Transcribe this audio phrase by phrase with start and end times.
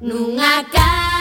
[0.00, 1.13] nunha casa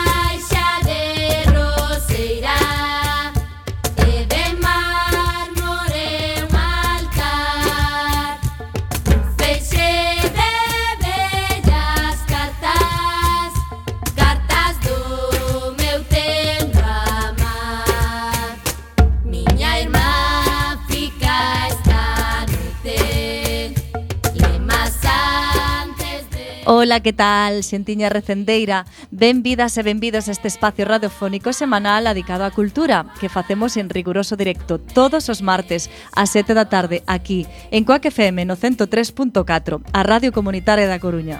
[26.83, 27.63] Ola, que tal?
[27.63, 33.79] Xentiña Recendeira Benvidas e benvidos a este espacio radiofónico semanal adicado á cultura que facemos
[33.79, 38.59] en riguroso directo todos os martes a 7 da tarde aquí en Coac FM no
[38.59, 41.39] 103.4 a Radio Comunitaria da Coruña.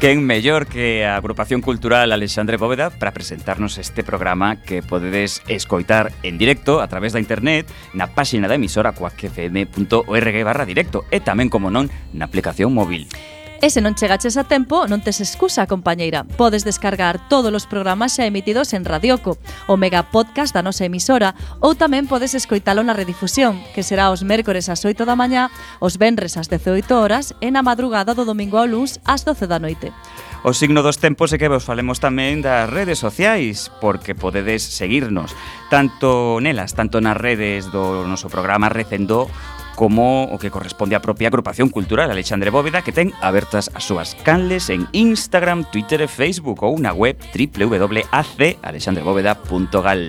[0.00, 6.10] Quen mellor que a agrupación cultural Alexandre Bóveda para presentarnos este programa que podedes escoitar
[6.22, 11.52] en directo a través da internet na páxina da emisora coacfm.org barra directo e tamén,
[11.52, 13.12] como non, na aplicación móvil.
[13.60, 16.24] E se non chegaches a tempo, non tes excusa, compañeira.
[16.24, 19.36] Podes descargar todos os programas xa emitidos en Radioco,
[19.68, 24.24] o mega podcast da nosa emisora, ou tamén podes escoitalo na redifusión, que será os
[24.24, 28.56] mércores ás 8 da mañá, os venres ás 18 horas e na madrugada do domingo
[28.56, 29.92] ao luns ás 12 da noite.
[30.40, 35.36] O signo dos tempos é que vos falemos tamén das redes sociais, porque podedes seguirnos
[35.68, 39.28] tanto nelas, tanto nas redes do noso programa Recendó
[39.80, 44.12] como o que corresponde á propia agrupación cultural Alexandre Bóveda que ten abertas as súas
[44.28, 50.04] canles en Instagram, Twitter e Facebook ou na web www.acalexandrebóveda.gal.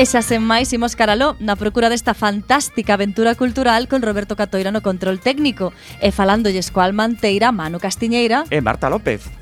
[0.00, 4.72] E xa sen máis imos caraló na procura desta fantástica aventura cultural con Roberto Catoira
[4.72, 9.39] no control técnico e falándolles coa Almanteira Manu Castiñeira e Marta López.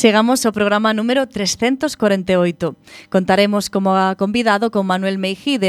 [0.00, 2.72] Chegamos ao programa número 348.
[3.12, 5.68] Contaremos como a convidado con Manuel Meijide,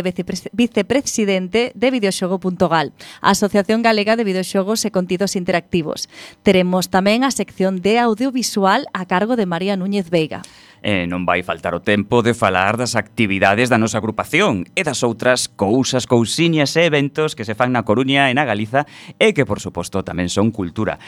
[0.55, 6.07] vicepresidente de Videoxogo.gal, a Asociación Galega de Videoxogos e Contidos Interactivos.
[6.47, 10.47] Teremos tamén a sección de audiovisual a cargo de María Núñez Veiga.
[10.79, 15.03] E non vai faltar o tempo de falar das actividades da nosa agrupación e das
[15.03, 18.87] outras cousas, cousiñas e eventos que se fan na Coruña e na Galiza
[19.19, 21.03] e que, por suposto, tamén son cultura.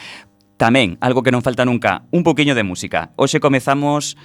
[0.58, 3.12] Tamén, algo que non falta nunca, un poquinho de música.
[3.18, 4.16] Hoxe comezamos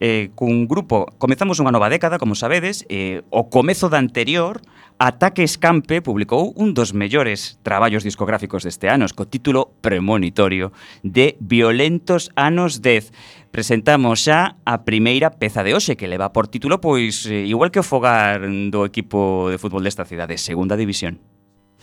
[0.00, 4.62] eh, cun grupo, comezamos unha nova década, como sabedes, eh, o comezo da anterior,
[4.98, 12.30] Ataque Escampe publicou un dos mellores traballos discográficos deste ano, co título premonitorio de Violentos
[12.34, 13.48] Anos 10.
[13.50, 17.82] Presentamos xa a primeira peza de hoxe que leva por título pois eh, igual que
[17.82, 21.18] o fogar do equipo de fútbol desta cidade, Segunda División.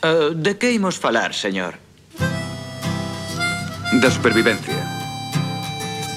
[0.04, 1.85] Uh, de que imos falar, señor?
[4.02, 4.76] da supervivencia,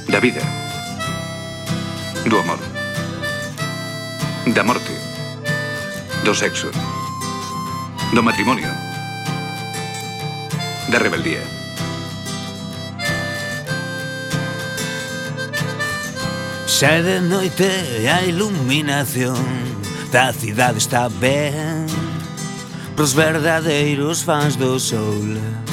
[0.08, 0.40] da vida,
[2.28, 2.58] do amor,
[4.54, 4.92] da morte,
[6.24, 6.70] do sexo,
[8.12, 8.68] do matrimonio,
[10.90, 11.58] da rebeldía.
[16.66, 17.68] Xa de noite
[18.08, 19.34] a iluminación.
[20.12, 21.86] Da cidade está ben.
[22.94, 25.67] Pros verdadeiros fans do sol.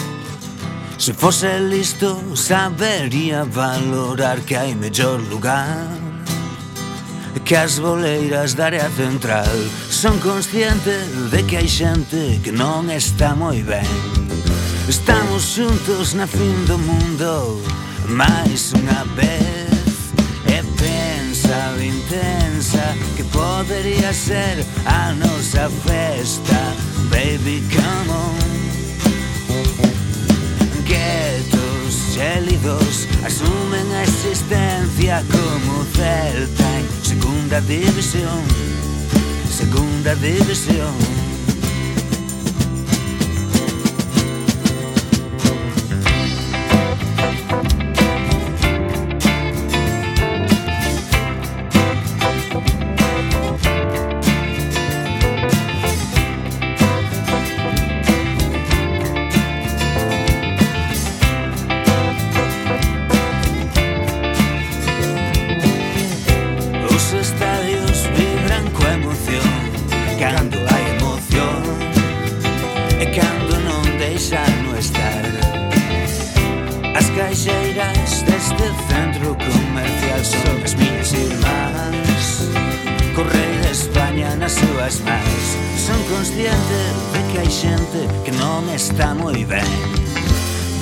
[0.97, 5.88] Se fose listo sabería valorar que hai mellor lugar.
[7.44, 9.46] Que as boleiras da área central
[9.90, 10.97] Son consciente
[11.29, 13.85] de que hai xente que non está moi ben.
[14.90, 17.61] Estamos xuntos na fin do mundo
[18.09, 20.14] máis unha vez.
[20.46, 22.85] E pensa intensa
[23.16, 26.59] que podería ser a nosa festa.
[27.09, 28.44] Baby, come on.
[30.85, 38.43] Inquietos, gélidos Asumen a existencia como Celta En segunda división
[39.49, 40.93] Segunda división
[72.99, 75.25] E cando non deixano estar.
[76.95, 82.27] As caixeiras deste centro comercial Son as miñas irmás.
[83.15, 85.47] Co de España nas súas mans.
[85.77, 86.79] Son consciente
[87.13, 89.75] de que hai xente que non está moi ben.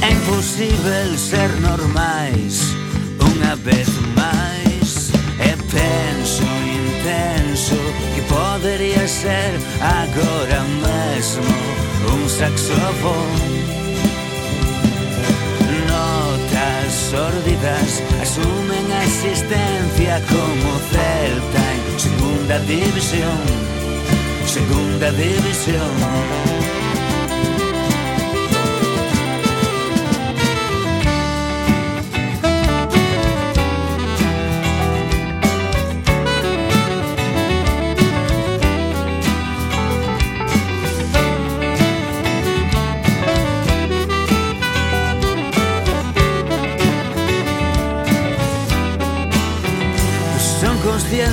[0.02, 2.84] É imposible ser normais
[3.20, 5.12] Unha vez máis.
[5.40, 6.13] É pena
[7.04, 7.76] penso
[8.16, 9.52] que podería ser
[9.82, 11.56] agora mesmo
[12.14, 13.32] un saxofón
[15.88, 23.40] Notas sórdidas asumen a existencia como Celta en segunda división
[24.46, 26.83] Segunda división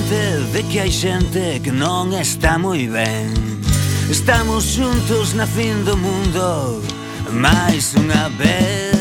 [0.00, 3.32] consciente de que hai xente que non está moi ben.
[4.10, 6.82] Estamos xuntos na fin do mundo
[7.32, 8.96] máis unha vez.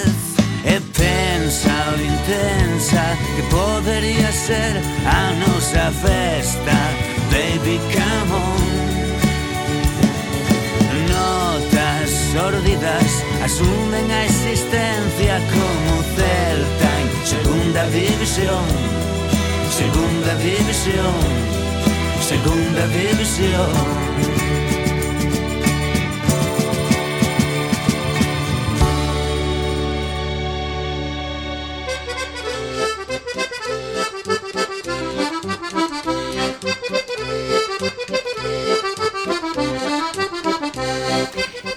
[0.64, 3.04] E pensa o intensa
[3.36, 4.76] que podería ser
[5.08, 6.78] a nosa festa
[7.32, 8.64] Baby, come on.
[11.08, 13.12] Notas sórdidas
[13.44, 19.09] asumen a existencia como Celta en segunda división.
[19.80, 21.16] Segunda división,
[22.20, 24.10] segunda división.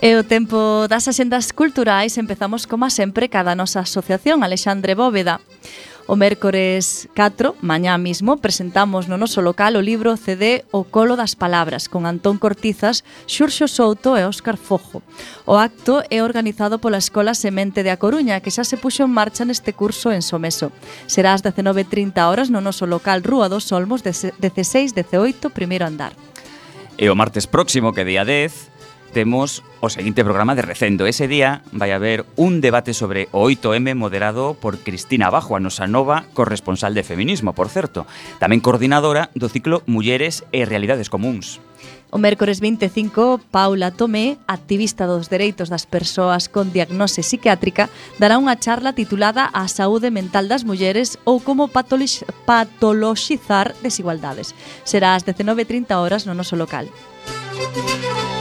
[0.03, 5.39] E o tempo das axendas culturais empezamos como sempre cada nosa asociación Alexandre Bóveda.
[6.07, 11.39] O mércores 4, mañá mismo, presentamos no noso local o libro CD O Colo das
[11.39, 15.07] Palabras, con Antón Cortizas, Xurxo Souto e Óscar Fojo.
[15.47, 19.15] O acto é organizado pola Escola Semente de A Coruña, que xa se puxo en
[19.15, 20.75] marcha neste curso en Someso.
[21.07, 26.19] Será ás 19.30 horas no noso local Rúa dos Olmos, 16-18, primeiro andar.
[26.99, 28.72] E o martes próximo, que día 10,
[29.13, 31.07] temos o seguinte programa de recendo.
[31.07, 35.87] Ese día vai haber un debate sobre o 8M moderado por Cristina Bajo, a nosa
[35.87, 38.09] nova corresponsal de feminismo, por certo,
[38.41, 41.61] tamén coordinadora do ciclo Mulleres e Realidades Comuns.
[42.13, 47.89] O mércores 25, Paula Tomé, activista dos dereitos das persoas con diagnose psiquiátrica,
[48.21, 54.55] dará unha charla titulada A saúde mental das mulleres ou como patoloxizar desigualdades.
[54.85, 56.89] Será ás 19.30 horas no noso local.
[57.63, 58.32] Música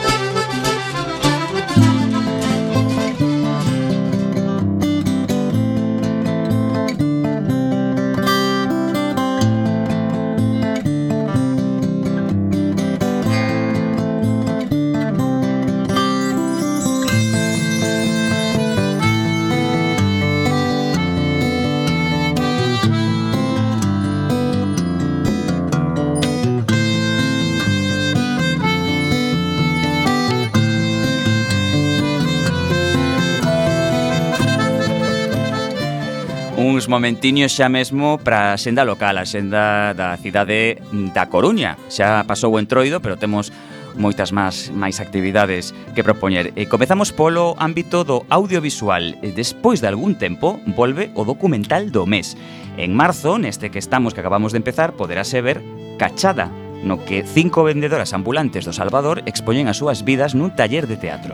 [36.61, 40.77] uns momentiños xa mesmo para a xenda local, a xenda da cidade
[41.09, 41.73] da Coruña.
[41.89, 43.49] Xa pasou o entroido, pero temos
[43.97, 46.53] moitas máis máis actividades que propoñer.
[46.53, 49.17] E comezamos polo ámbito do audiovisual.
[49.25, 52.37] E despois de algún tempo volve o documental do mes.
[52.77, 55.65] En marzo, neste que estamos que acabamos de empezar, poderase ver
[55.97, 56.49] Cachada,
[56.81, 61.33] no que cinco vendedoras ambulantes do Salvador expoñen as súas vidas nun taller de teatro.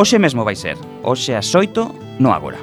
[0.00, 2.60] Oxe mesmo vai ser, oxe a xoito no agora.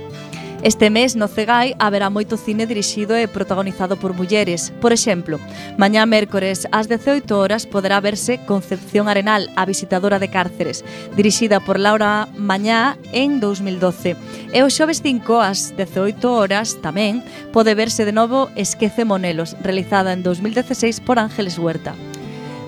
[0.61, 4.75] Este mes no Cegai haberá moito cine dirixido e protagonizado por mulleres.
[4.83, 5.39] Por exemplo,
[5.79, 10.83] mañá mércores ás 18 horas poderá verse Concepción Arenal, a visitadora de cárceres,
[11.15, 14.19] dirixida por Laura Mañá en 2012.
[14.51, 17.23] E o xoves 5 ás 18 horas tamén
[17.55, 21.95] pode verse de novo Esquece Monelos, realizada en 2016 por Ángeles Huerta.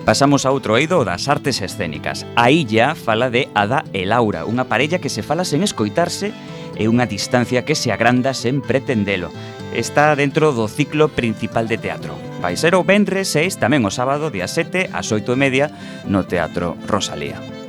[0.08, 2.24] Pasamos a outro eido das artes escénicas.
[2.40, 6.32] A illa fala de Ada e Laura, unha parella que se fala sen escoitarse
[6.76, 9.32] e unha distancia que se agranda sen pretendelo.
[9.72, 12.12] Está dentro do ciclo principal de teatro.
[12.42, 15.66] Vai ser o Benre 6 tamén o sábado día 7 ás 8 e media
[16.04, 17.61] no Teatro Rosalía.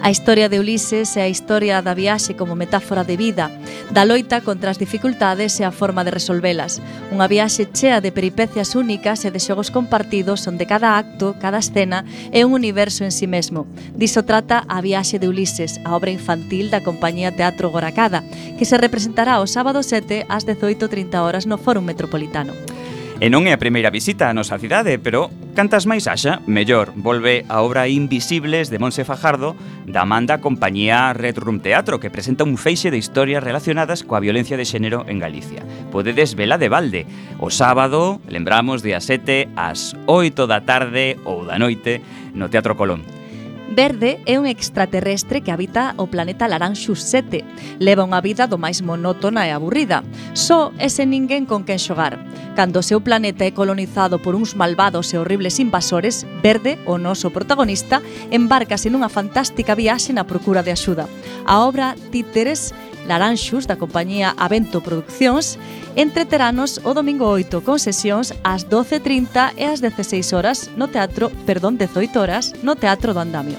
[0.00, 3.50] A historia de Ulises é a historia da viaxe como metáfora de vida,
[3.90, 6.78] da loita contra as dificultades e a forma de resolvelas.
[7.10, 12.06] Unha viaxe chea de peripecias únicas e de xogos compartidos onde cada acto, cada escena
[12.30, 13.66] é un universo en si sí mesmo.
[13.98, 18.22] Diso trata a viaxe de Ulises, a obra infantil da compañía Teatro Goracada,
[18.56, 22.54] que se representará o sábado 7 ás 18.30 horas no Fórum Metropolitano.
[23.18, 25.26] E non é a primeira visita á nosa cidade, pero
[25.58, 26.94] cantas máis haxa, mellor.
[26.94, 29.58] Volve a obra Invisibles de Monse Fajardo
[29.90, 34.54] da manda compañía Red Room Teatro, que presenta un feixe de historias relacionadas coa violencia
[34.54, 35.66] de xénero en Galicia.
[35.90, 37.10] Podedes vela de balde.
[37.42, 41.98] O sábado, lembramos, día 7 ás 8 da tarde ou da noite
[42.38, 43.17] no Teatro Colón.
[43.68, 47.44] Verde é un extraterrestre que habita o planeta Laranxu 7.
[47.78, 50.00] Leva unha vida do máis monótona e aburrida.
[50.32, 52.16] Só é sen ninguén con quen xogar.
[52.56, 57.28] Cando o seu planeta é colonizado por uns malvados e horribles invasores, Verde, o noso
[57.28, 58.00] protagonista,
[58.32, 61.04] embarcase nunha fantástica viaxe na procura de axuda.
[61.44, 62.72] A obra Títeres
[63.08, 65.56] Laranxus da compañía Avento Produccións
[65.96, 71.80] entreteranos o domingo 8 con sesións ás 12.30 e ás 16 horas no teatro, perdón,
[71.80, 73.56] 18 horas no Teatro do Andamio.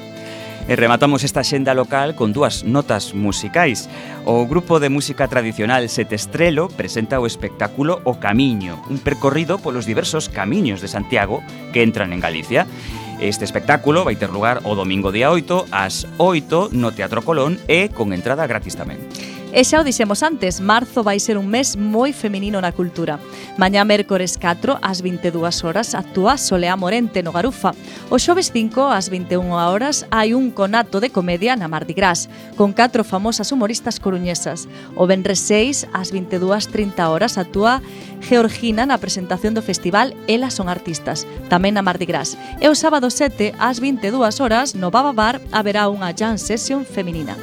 [0.70, 3.89] E rematamos esta xenda local con dúas notas musicais.
[4.22, 10.29] O grupo de música tradicional Setestrelo presenta o espectáculo O Camiño, un percorrido polos diversos
[10.29, 11.41] camiños de Santiago
[11.74, 12.70] que entran en Galicia.
[13.18, 17.89] Este espectáculo vai ter lugar o domingo día 8 ás 8 no Teatro Colón e
[17.89, 19.01] con entrada gratis tamén.
[19.50, 23.18] E xa o dixemos antes, marzo vai ser un mes moi feminino na cultura.
[23.58, 27.74] Mañá mércores 4 ás 22 horas actúa Solea Morente no Garufa.
[28.13, 32.77] O xoves 5 ás 21 horas hai un conato de comedia na Mardi Gras, con
[32.77, 34.70] catro famosas humoristas coruñesas.
[34.94, 37.82] O venres 6 ás 22.30 horas actúa
[38.22, 42.38] Georgina na presentación do festival Elas son artistas, tamén na Mardi Gras.
[42.62, 44.13] E o sábado 7 ás 22
[44.46, 47.34] horas no Baba Bar haberá unha jam session feminina.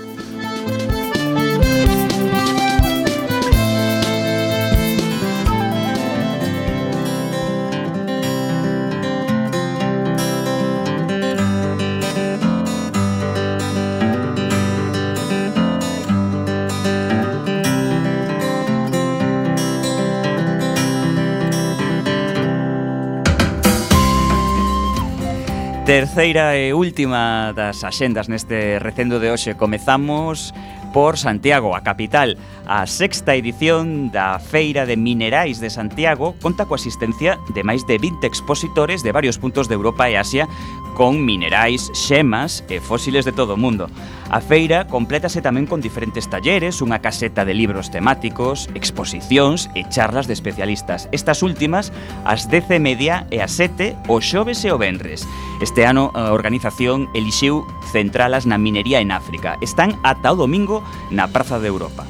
[25.87, 29.55] Terceira e última das axendas neste recendo de hoxe.
[29.55, 30.51] Comezamos
[30.93, 32.37] por Santiago, a capital.
[32.67, 37.99] A sexta edición da Feira de Minerais de Santiago conta coa asistencia de máis de
[37.99, 40.51] 20 expositores de varios puntos de Europa e Asia
[40.97, 43.87] con minerais, xemas e fósiles de todo o mundo.
[44.33, 50.27] A feira complétase tamén con diferentes talleres, unha caseta de libros temáticos, exposicións e charlas
[50.27, 51.07] de especialistas.
[51.13, 51.93] Estas últimas
[52.27, 55.23] ás 10 e media e ás 7 o xoves e o venres.
[55.63, 57.63] Este ano a organización elixiu
[57.93, 59.61] centralas na minería en África.
[59.61, 60.76] Están ata o domingo
[61.13, 62.05] na Praza de Europa.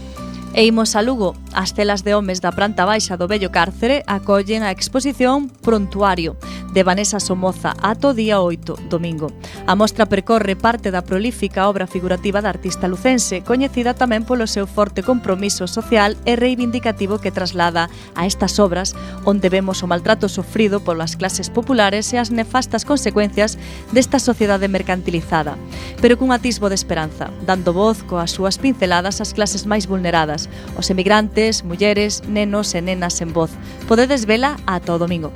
[0.56, 1.36] E imos a Lugo.
[1.52, 6.40] As celas de homes da planta baixa do Bello Cárcere acollen a exposición Prontuario,
[6.76, 9.32] de Vanessa Somoza ato día 8, domingo.
[9.66, 14.68] A mostra percorre parte da prolífica obra figurativa da artista lucense, coñecida tamén polo seu
[14.68, 18.92] forte compromiso social e reivindicativo que traslada a estas obras
[19.24, 23.56] onde vemos o maltrato sofrido polas clases populares e as nefastas consecuencias
[23.96, 25.56] desta sociedade mercantilizada,
[26.04, 30.92] pero cun atisbo de esperanza, dando voz coas súas pinceladas ás clases máis vulneradas, os
[30.92, 33.48] emigrantes, mulleres, nenos e nenas en voz.
[33.88, 35.32] Podedes vela ata o domingo.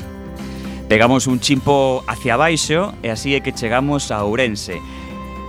[0.91, 4.83] Pegamos un chimpo hacia baixo e así é que chegamos a Ourense.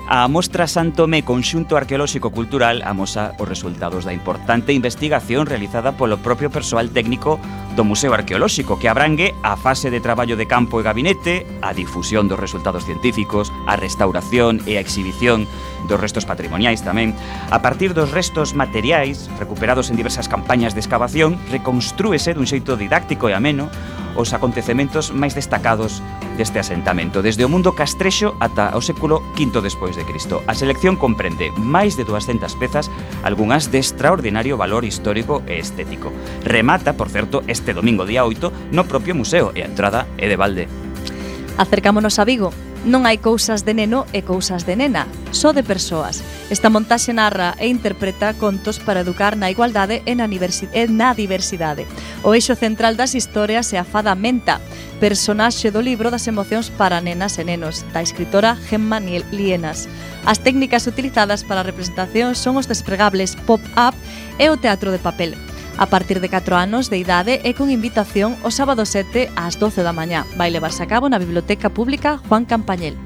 [0.05, 6.53] A Mostra Santomé Conxunto Arqueolóxico Cultural amosa os resultados da importante investigación realizada polo propio
[6.53, 7.41] persoal técnico
[7.74, 12.29] do Museo Arqueolóxico que abrangue a fase de traballo de campo e gabinete, a difusión
[12.29, 15.50] dos resultados científicos, a restauración e a exhibición
[15.88, 17.13] dos restos patrimoniais tamén,
[17.50, 23.29] a partir dos restos materiais recuperados en diversas campañas de excavación, reconstrúese dun xeito didáctico
[23.29, 23.69] e ameno
[24.15, 26.03] os acontecementos máis destacados
[26.35, 30.43] deste asentamento, desde o mundo castrexo ata o século V despois de Cristo.
[30.47, 32.91] A selección comprende máis de 200 pezas,
[33.23, 36.11] algunhas de extraordinario valor histórico e estético.
[36.43, 40.38] Remata, por certo, este domingo día 8 no propio museo e a entrada é de
[40.39, 40.65] balde.
[41.59, 46.25] Acercámonos a Vigo, Non hai cousas de neno e cousas de nena, só de persoas.
[46.50, 51.85] Esta montaxe narra e interpreta contos para educar na igualdade e na, e na diversidade.
[52.25, 54.57] O eixo central das historias é a fada Menta,
[54.97, 59.85] personaxe do libro das emocións para nenas e nenos, da escritora Gemma Lienas.
[60.25, 63.93] As técnicas utilizadas para a representación son os despregables pop-up
[64.41, 65.38] e o teatro de papel
[65.77, 69.83] a partir de 4 anos de idade e con invitación o sábado 7 ás 12
[69.83, 70.25] da mañá.
[70.35, 72.97] Vai levarse a cabo na Biblioteca Pública Juan Campañel.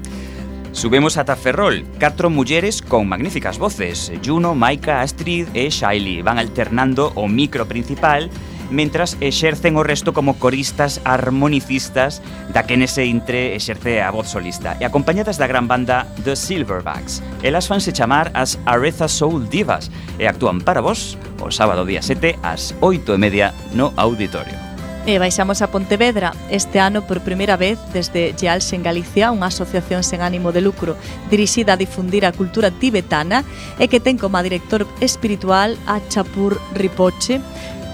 [0.76, 6.20] Subemos ata Ferrol, catro mulleres con magníficas voces, Juno, Maika, Astrid e Shaili.
[6.20, 8.28] Van alternando o micro principal
[8.70, 14.76] mentras exercen o resto como coristas harmonicistas da que nese intre exerce a voz solista
[14.78, 17.22] e acompañadas da gran banda The Silverbacks.
[17.42, 22.40] Elas fanse chamar as Aretha Soul Divas e actúan para vos o sábado día 7
[22.42, 24.66] ás 8 e media no auditorio.
[25.06, 30.02] E baixamos a Pontevedra este ano por primeira vez desde Geals en Galicia, unha asociación
[30.02, 30.98] sen ánimo de lucro
[31.30, 33.46] dirixida a difundir a cultura tibetana
[33.78, 37.38] e que ten como director espiritual a Chapur Ripoche,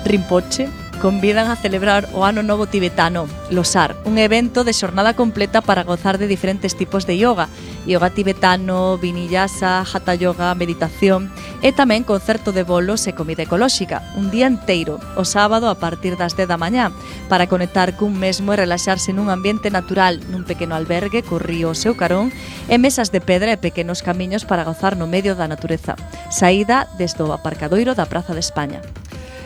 [0.04, 0.68] Rinpoche
[1.02, 6.14] convidan a celebrar o Ano Novo Tibetano, Losar, un evento de xornada completa para gozar
[6.14, 7.50] de diferentes tipos de yoga,
[7.90, 11.26] yoga tibetano, vinyasa, hatha yoga, meditación
[11.58, 16.14] e tamén concerto de bolos e comida ecolóxica, un día enteiro, o sábado a partir
[16.14, 16.94] das 10 da mañá,
[17.26, 21.78] para conectar cun mesmo e relaxarse nun ambiente natural, nun pequeno albergue co río o
[21.78, 22.30] seu carón
[22.70, 25.98] e mesas de pedra e pequenos camiños para gozar no medio da natureza.
[26.30, 28.86] Saída desde o aparcadoiro da Praza de España.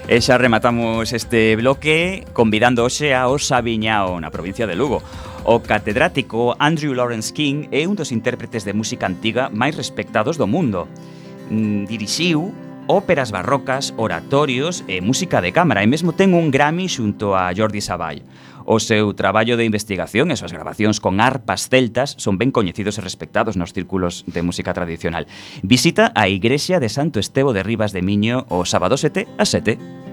[0.07, 5.03] E xa rematamos este bloque convidando hoxe a Osa Viñao na provincia de Lugo.
[5.43, 10.47] O catedrático Andrew Lawrence King é un dos intérpretes de música antiga máis respectados do
[10.47, 10.87] mundo.
[11.51, 12.55] Mm, dirixiu
[12.87, 17.83] óperas barrocas, oratorios e música de cámara e mesmo ten un Grammy xunto a Jordi
[17.83, 18.23] Savall.
[18.67, 23.07] O seu traballo de investigación e súas grabacións con arpas celtas son ben coñecidos e
[23.07, 25.31] respectados nos círculos de música tradicional.
[25.63, 30.06] Visita a Igrexa de Santo Estevo de Rivas de Miño o sábado 7 a 7.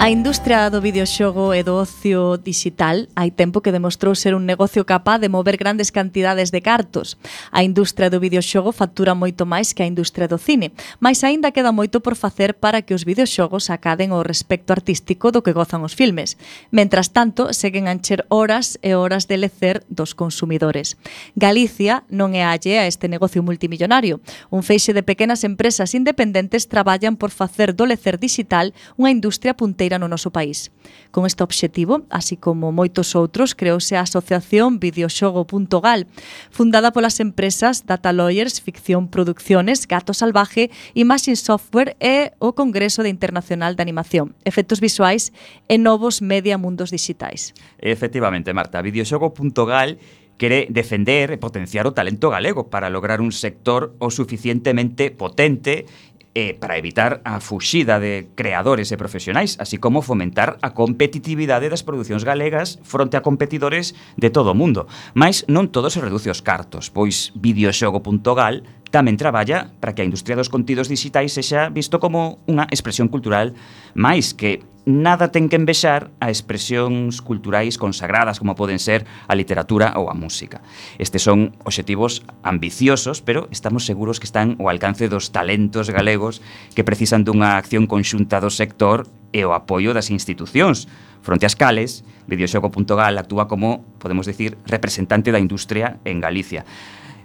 [0.00, 4.88] A industria do videoxogo e do ocio digital hai tempo que demostrou ser un negocio
[4.88, 7.20] capaz de mover grandes cantidades de cartos.
[7.52, 10.72] A industria do videoxogo factura moito máis que a industria do cine,
[11.04, 15.44] mas aínda queda moito por facer para que os videoxogos acaden o respecto artístico do
[15.44, 16.40] que gozan os filmes.
[16.72, 20.96] Mentras tanto, seguen a encher horas e horas de lecer dos consumidores.
[21.36, 24.24] Galicia non é alle a este negocio multimillonario.
[24.48, 29.90] Un feixe de pequenas empresas independentes traballan por facer do lecer digital unha industria punteira
[30.00, 30.72] no noso país.
[31.12, 36.08] Con este obxectivo, así como moitos outros, creouse a asociación videoxogo.gal,
[36.48, 43.12] fundada polas empresas Data Lawyers, Ficción Producciones, Gato Salvaje, Imagine Software e o Congreso de
[43.12, 45.36] Internacional de Animación, Efectos Visuais
[45.68, 47.52] e Novos Media Mundos Digitais.
[47.78, 50.00] Efectivamente, Marta, videoxogo.gal
[50.40, 55.84] quere defender e potenciar o talento galego para lograr un sector o suficientemente potente
[56.34, 61.82] eh, para evitar a fuxida de creadores e profesionais, así como fomentar a competitividade das
[61.82, 64.86] producións galegas fronte a competidores de todo o mundo.
[65.14, 70.34] Mas non todo se reduce aos cartos, pois videoxogo.gal tamén traballa para que a industria
[70.34, 73.54] dos contidos digitais sexa visto como unha expresión cultural
[73.94, 79.94] máis que nada ten que envexar a expresións culturais consagradas como poden ser a literatura
[79.94, 80.64] ou a música.
[80.98, 86.42] Estes son obxectivos ambiciosos, pero estamos seguros que están ao alcance dos talentos galegos
[86.74, 90.90] que precisan dunha acción conxunta do sector e o apoio das institucións,
[91.22, 96.64] fronte ás cales Videoxogo.gal actúa como, podemos decir, representante da industria en Galicia.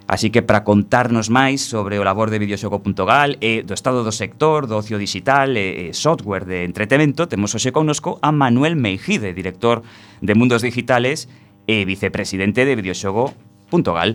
[0.06, 4.70] Así que para contarnos máis sobre o labor de videoxogo.gal e do estado do sector,
[4.70, 9.82] do ocio digital e, e software de entretemento, temos hoxe connosco a Manuel Meijide, director
[10.22, 11.26] de Mundos Digitales
[11.66, 14.14] e vicepresidente de videoxogo.gal.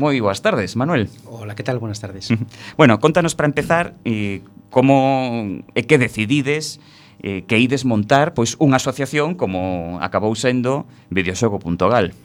[0.00, 1.12] Moi boas tardes, Manuel.
[1.28, 1.76] Hola, que tal?
[1.76, 2.32] Buenas tardes.
[2.80, 4.40] bueno, contanos para empezar eh,
[4.72, 6.80] como e que decidides
[7.20, 12.16] eh, que ides montar pois unha asociación como acabou sendo videoxogo.gal.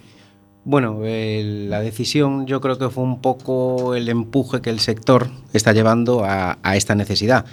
[0.70, 5.72] Bueno, la decisión yo creo que fue un poco el empuje que el sector está
[5.72, 7.46] llevando a, a esta necesidad.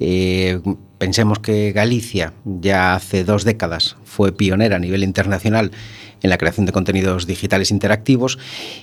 [0.00, 0.60] Eh,
[0.98, 5.70] pensemos que Galicia ya hace dos décadas fue pionera a nivel internacional
[6.22, 8.38] en la creación de contenidos digitales interactivos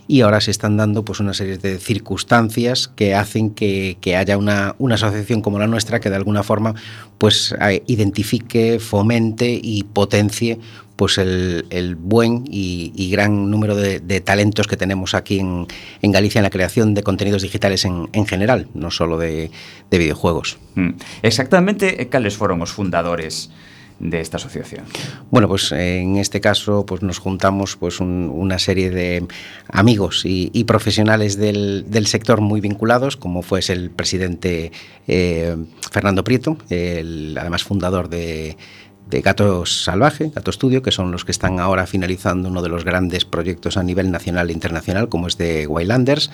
[0.07, 4.37] y ahora se están dando pues una serie de circunstancias que hacen que, que haya
[4.37, 6.73] una, una, asociación como la nuestra que de alguna forma
[7.17, 7.55] pues
[7.87, 10.59] identifique, fomente y potencie
[10.95, 15.67] pues el, el buen y, y, gran número de, talentos que tenemos aquí en,
[16.01, 19.51] en, Galicia en la creación de contenidos digitales en, en general, no solo de,
[19.91, 20.57] de videojuegos.
[20.75, 20.91] Mm.
[21.21, 23.51] Exactamente, ¿cuáles fueron los fundadores?
[23.99, 24.86] De esta asociación?
[25.31, 29.25] Bueno, pues en este caso pues nos juntamos pues un, una serie de
[29.69, 34.71] amigos y, profesionales del, del, sector muy vinculados, como fue el presidente
[35.08, 35.55] eh,
[35.91, 38.58] Fernando Prieto, el, además fundador de,
[39.07, 42.83] de Gato Salvaje, Gato Studio, que son los que están ahora finalizando uno de los
[42.83, 46.31] grandes proyectos a nivel nacional e internacional, como es de Wildlanders.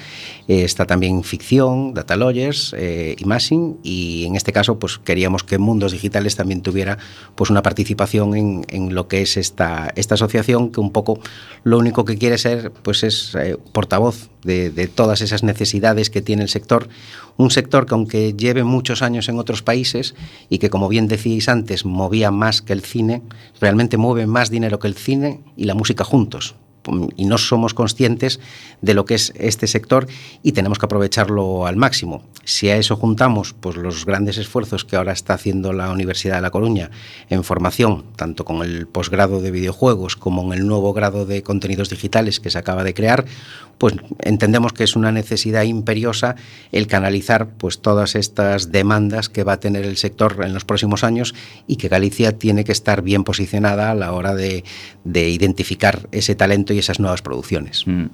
[0.48, 5.58] Eh, está también Ficción, Data Lawyers, eh, Imaging, y en este caso pues queríamos que
[5.58, 6.98] Mundos Digitales también tuviera
[7.36, 11.20] pues una participación en, en lo que es esta, esta asociación, que un poco
[11.64, 16.42] lo único que quiere ser pues es eh, portavoz de todas esas necesidades que tiene
[16.42, 16.90] el sector,
[17.38, 20.16] un sector que aunque lleve muchos años en otros países
[20.50, 23.22] y que como bien decíais antes movía más que el cine,
[23.60, 26.56] realmente mueve más dinero que el cine y la música juntos.
[27.16, 28.40] Y no somos conscientes
[28.82, 30.08] de lo que es este sector
[30.44, 32.24] y tenemos que aprovecharlo al máximo.
[32.44, 36.42] Si a eso juntamos pues, los grandes esfuerzos que ahora está haciendo la Universidad de
[36.42, 36.90] La Coruña
[37.30, 41.90] en formación, tanto con el posgrado de videojuegos como en el nuevo grado de contenidos
[41.90, 43.26] digitales que se acaba de crear,
[43.78, 46.36] pues entendemos que es una necesidad imperiosa
[46.72, 51.04] el canalizar pues todas estas demandas que va a tener el sector en los próximos
[51.04, 51.34] años
[51.66, 54.64] y que Galicia tiene que estar bien posicionada a la hora de,
[55.04, 57.86] de identificar ese talento proxecto e esas novas produciones.
[57.86, 58.08] Mm.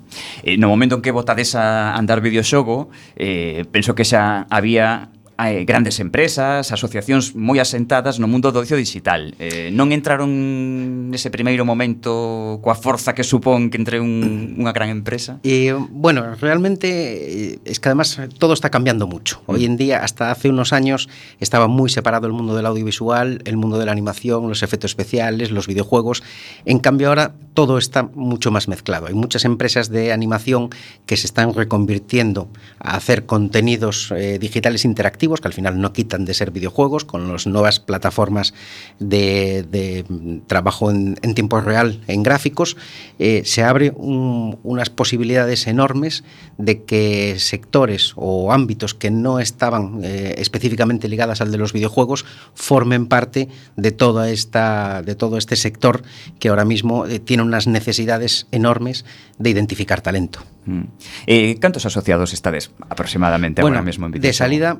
[0.43, 5.69] Eh, no momento en que botades a andar videoxogo, eh, penso que xa había hai
[5.69, 9.37] grandes empresas, asociacións moi asentadas no mundo do ocio digital.
[9.37, 10.33] Eh, non entraron
[11.13, 15.37] nese primeiro momento coa forza que supón que entre un, unha gran empresa?
[15.45, 19.45] Eh, bueno, realmente eh, es que además todo está cambiando mucho.
[19.45, 19.51] Mm.
[19.53, 21.05] Hoy en día, hasta hace unos años,
[21.37, 25.53] estaba muy separado el mundo del audiovisual, el mundo de la animación, los efectos especiales,
[25.53, 26.25] los videojuegos.
[26.65, 29.05] En cambio ahora todo está mucho más mezclado.
[29.05, 30.73] Hay muchas empresas de animación
[31.05, 36.25] que se están reconvirtiendo a hacer contenidos eh, digitales interactivos que al final no quitan
[36.25, 38.53] de ser videojuegos, con las nuevas plataformas
[38.99, 40.05] de,
[40.47, 42.77] trabajo en, en, tiempo real en gráficos,
[43.19, 46.23] eh, se abre un, unas posibilidades enormes
[46.57, 52.25] de que sectores o ámbitos que no estaban eh, específicamente ligadas al de los videojuegos
[52.55, 56.03] formen parte de toda esta de todo este sector
[56.39, 59.05] que ahora mismo eh, tiene unas necesidades enormes
[59.37, 60.39] de identificar talento.
[60.65, 60.81] Mm.
[61.27, 64.79] Eh, ¿Cantos asociados estades aproximadamente bueno, ahora mismo en De salida,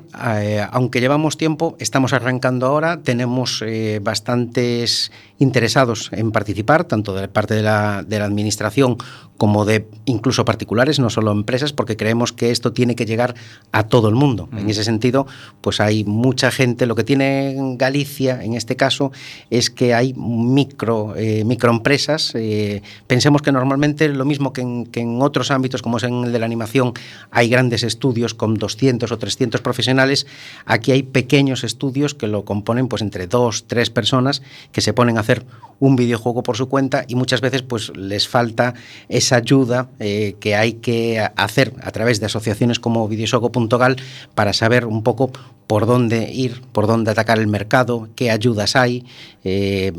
[0.72, 3.64] aunque llevamos tiempo, estamos arrancando ahora, tenemos
[4.02, 8.98] bastantes interesados en participar, tanto de parte de la, de la administración
[9.38, 13.34] como de incluso particulares, no solo empresas, porque creemos que esto tiene que llegar
[13.72, 14.48] a todo el mundo.
[14.50, 14.58] Mm.
[14.58, 15.26] En ese sentido,
[15.60, 16.86] pues hay mucha gente.
[16.86, 19.12] Lo que tiene Galicia, en este caso,
[19.50, 22.32] es que hay micro, eh, microempresas.
[22.34, 26.24] Eh, pensemos que normalmente lo mismo que en, que en otros ámbitos, como es en
[26.24, 26.92] el de la animación,
[27.30, 30.26] hay grandes estudios con 200 o 300 profesionales.
[30.64, 35.16] Aquí hay pequeños estudios que lo componen pues entre dos, tres personas que se ponen
[35.16, 35.44] a hacer
[35.80, 38.74] un videojuego por su cuenta y muchas veces pues les falta
[39.08, 43.96] esa ayuda eh, que hay que hacer a través de asociaciones como videosogo.gal
[44.34, 45.30] para saber un poco
[45.66, 49.04] por dónde ir, por dónde atacar el mercado, qué ayudas hay.
[49.44, 49.92] Eh,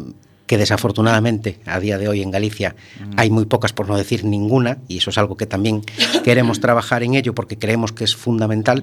[0.49, 3.11] que desafortunadamente a día de hoy en Galicia mm.
[3.17, 5.83] hay muy pocas, por no decir ninguna, y eso es algo que también
[6.23, 8.81] queremos trabajar en ello porque creemos que es fundamental,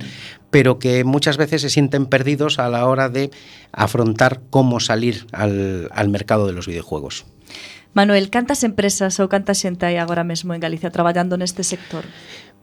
[0.53, 3.33] pero que muchas veces se sienten perdidos a la hora de
[3.73, 7.27] afrontar cómo salir al, al mercado de los videojuegos.
[7.95, 12.07] Manuel, cantas empresas ou canta xente hai agora mesmo en Galicia traballando neste sector?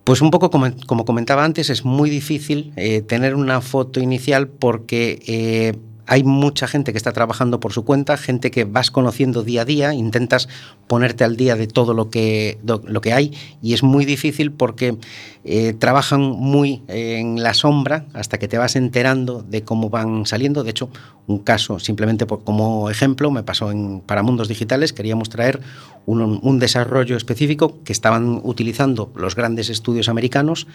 [0.08, 4.48] Pues un poco como, como comentaba antes, es muy difícil eh, tener una foto inicial
[4.48, 9.44] porque eh, hay mucha gente que está trabajando por su cuenta, gente que vas conociendo
[9.44, 10.50] día a día, intentas
[10.88, 14.98] ponerte al día de todo lo que, lo que hay y es muy difícil porque
[15.46, 20.64] eh, trabajan muy en la sombra hasta que te vas enterando de cómo van saliendo.
[20.64, 20.90] De hecho,
[21.28, 25.62] un caso, simplemente por, como ejemplo, me pasó en para Mundos Digitales, queríamos traer
[26.06, 30.68] un, un desarrollo específico que estaban utilizando los grandes estudios americanos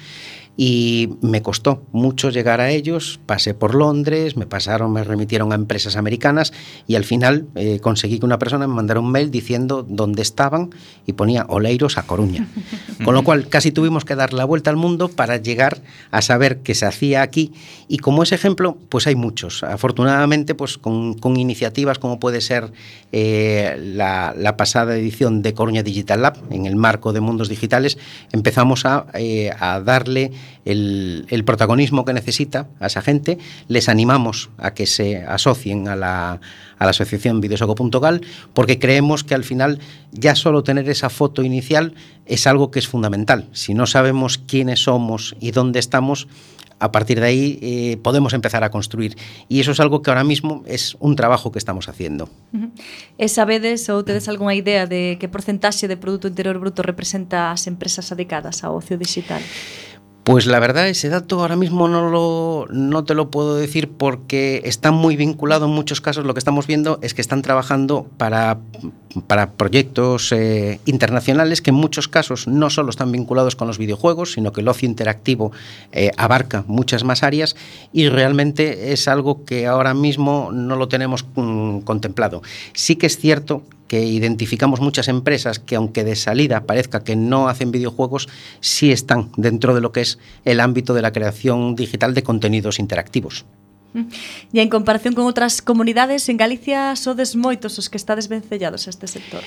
[0.61, 5.55] y me costó mucho llegar a ellos, pasé por Londres, me pasaron, me remitieron a
[5.55, 6.53] empresas americanas
[6.89, 10.71] y al final eh, conseguí que una persona me mandara un mail diciendo dónde estaban
[11.07, 12.49] y ponía Oleiros a Coruña.
[13.05, 16.59] Con lo cual casi tuvimos que dar la vuelta al mundo para llegar a saber
[16.59, 17.53] qué se hacía aquí
[17.87, 19.63] y como ese ejemplo pues hay muchos.
[19.63, 22.73] Afortunadamente pues con, con iniciativas como puede ser
[23.13, 27.99] eh, la, la, pasada edición de Coruña Digital Lab en el marco de Mundos Digitales
[28.31, 29.51] empezamos a, eh,
[29.85, 30.31] darle
[30.65, 36.41] el, protagonismo que necesita a esa gente, les animamos a que se asocien a la,
[36.79, 38.21] a la asociación videosoco.gal
[38.55, 39.81] porque creemos que al final
[40.13, 41.95] ya solo tener esa foto inicial
[42.27, 43.49] es algo que es fundamental.
[43.53, 46.29] Si no sabemos quiénes somos y dónde estamos,
[46.79, 49.17] a partir de ahí eh, podemos empezar a construir.
[49.49, 52.29] Y eso es algo que ahora mismo es un trabajo que estamos haciendo.
[52.53, 52.71] Uh -huh.
[53.19, 57.67] E sabedes ou tedes algunha idea de que porcentaxe de Produto Interior Bruto representa as
[57.67, 59.43] empresas dedicadas ao ocio digital?
[60.29, 64.61] Pues la verdad, ese dato ahora mismo no, lo, no te lo puedo decir porque
[64.67, 66.27] está muy vinculado en muchos casos.
[66.27, 68.59] Lo que estamos viendo es que están trabajando para,
[69.27, 74.33] para proyectos eh, internacionales que en muchos casos no solo están vinculados con los videojuegos,
[74.33, 75.51] sino que el ocio interactivo
[75.93, 77.57] eh, abarca muchas más áreas
[77.95, 82.43] y realmente es algo que ahora mismo no lo tenemos mm, contemplado.
[82.75, 87.49] Sí que es cierto que identificamos muchas empresas que aunque de salida parezca que no
[87.49, 88.29] hacen videojuegos,
[88.61, 92.79] sí están dentro de lo que es el ámbito de la creación digital de contenidos
[92.79, 93.45] interactivos.
[93.95, 94.13] Mm.
[94.53, 98.93] E en comparación con outras comunidades, en Galicia sodes moitos os que estades vencellados a
[98.93, 99.41] este sector.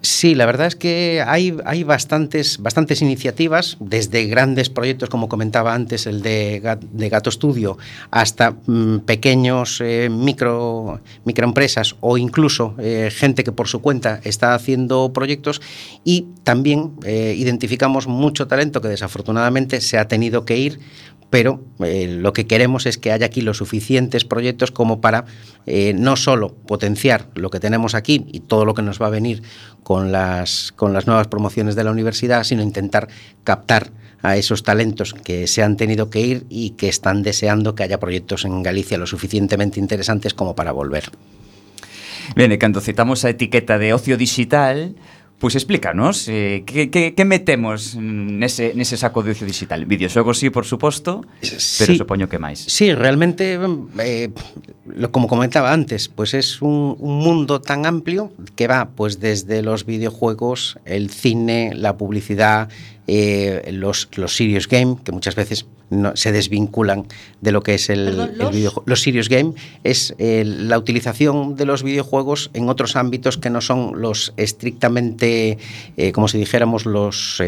[0.00, 5.74] Sí, la verdad es que hay, hay bastantes, bastantes iniciativas, desde grandes proyectos, como comentaba
[5.74, 6.60] antes, el de,
[6.92, 7.78] de Gato Studio,
[8.10, 14.54] hasta mmm, pequeños eh, micro, microempresas o incluso eh, gente que por su cuenta está
[14.54, 15.60] haciendo proyectos.
[16.04, 20.80] Y también eh, identificamos mucho talento que desafortunadamente se ha tenido que ir
[21.30, 25.24] pero eh, lo que queremos es que haya aquí los suficientes proyectos como para
[25.66, 29.10] eh, no solo potenciar lo que tenemos aquí y todo lo que nos va a
[29.10, 29.42] venir
[29.82, 33.08] con las, con las nuevas promociones de la universidad, sino intentar
[33.42, 33.90] captar
[34.22, 37.98] a esos talentos que se han tenido que ir y que están deseando que haya
[37.98, 41.10] proyectos en Galicia lo suficientemente interesantes como para volver.
[42.34, 44.96] Ben, e cando citamos a etiqueta de ocio digital,
[45.44, 49.84] Pois explícanos, eh, que, que, que metemos nese, nese saco de ocio digital?
[49.84, 52.64] Videoxogos sí, por suposto, pero sí, supoño que máis.
[52.64, 53.60] Sí, realmente,
[54.00, 54.32] eh,
[55.12, 59.84] como comentaba antes, pues es un, un mundo tan amplio que va pues desde los
[59.84, 62.72] videojuegos, el cine, la publicidad,
[63.06, 67.06] eh, los, los serious game, que muchas veces no, se desvinculan
[67.42, 68.82] de lo que es el, Perdón, el los- videojuego.
[68.86, 69.52] Los serious game
[69.84, 75.58] es eh, la utilización de los videojuegos en otros ámbitos que no son los estrictamente,
[75.96, 77.42] eh, como si dijéramos, los,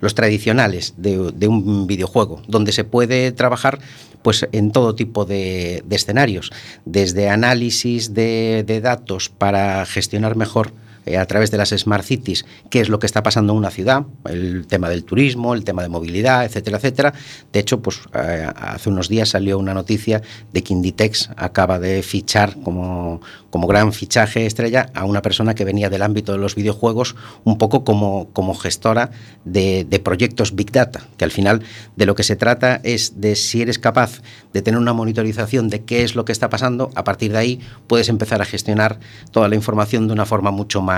[0.00, 3.78] los tradicionales de, de un videojuego, donde se puede trabajar
[4.22, 6.50] pues en todo tipo de, de escenarios,
[6.84, 10.72] desde análisis de, de datos para gestionar mejor
[11.08, 13.70] eh, a través de las smart cities qué es lo que está pasando en una
[13.70, 17.14] ciudad, el tema del turismo, el tema de movilidad, etcétera, etcétera.
[17.52, 22.02] De hecho, pues eh, hace unos días salió una noticia de que Inditex acaba de
[22.02, 26.54] fichar como, como gran fichaje estrella a una persona que venía del ámbito de los
[26.54, 29.10] videojuegos, un poco como, como gestora
[29.44, 31.62] de, de proyectos Big Data, que al final
[31.96, 34.20] de lo que se trata es de si eres capaz
[34.52, 37.60] de tener una monitorización de qué es lo que está pasando, a partir de ahí
[37.86, 38.98] puedes empezar a gestionar
[39.30, 40.97] toda la información de una forma mucho más,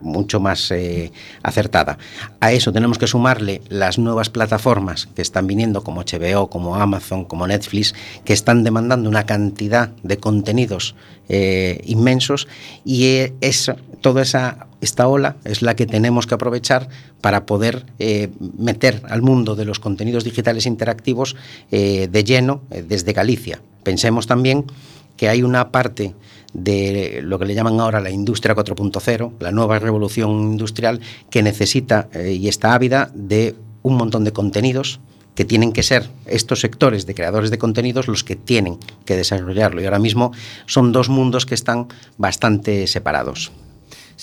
[0.00, 1.98] mucho más eh, acertada.
[2.40, 7.24] A eso tenemos que sumarle las nuevas plataformas que están viniendo como HBO, como Amazon,
[7.24, 10.94] como Netflix, que están demandando una cantidad de contenidos
[11.28, 12.48] eh, inmensos
[12.84, 16.88] y eh, eso, toda esa esta ola es la que tenemos que aprovechar
[17.20, 17.86] para poder
[18.58, 21.36] meter al mundo de los contenidos digitales interactivos
[21.70, 23.62] de lleno desde Galicia.
[23.84, 24.64] Pensemos también
[25.16, 26.16] que hay una parte
[26.52, 32.08] de lo que le llaman ahora la industria 4.0, la nueva revolución industrial, que necesita
[32.12, 35.00] eh, y está ávida de un montón de contenidos
[35.34, 39.80] que tienen que ser estos sectores de creadores de contenidos los que tienen que desarrollarlo.
[39.80, 40.32] Y ahora mismo
[40.66, 41.88] son dos mundos que están
[42.18, 43.50] bastante separados.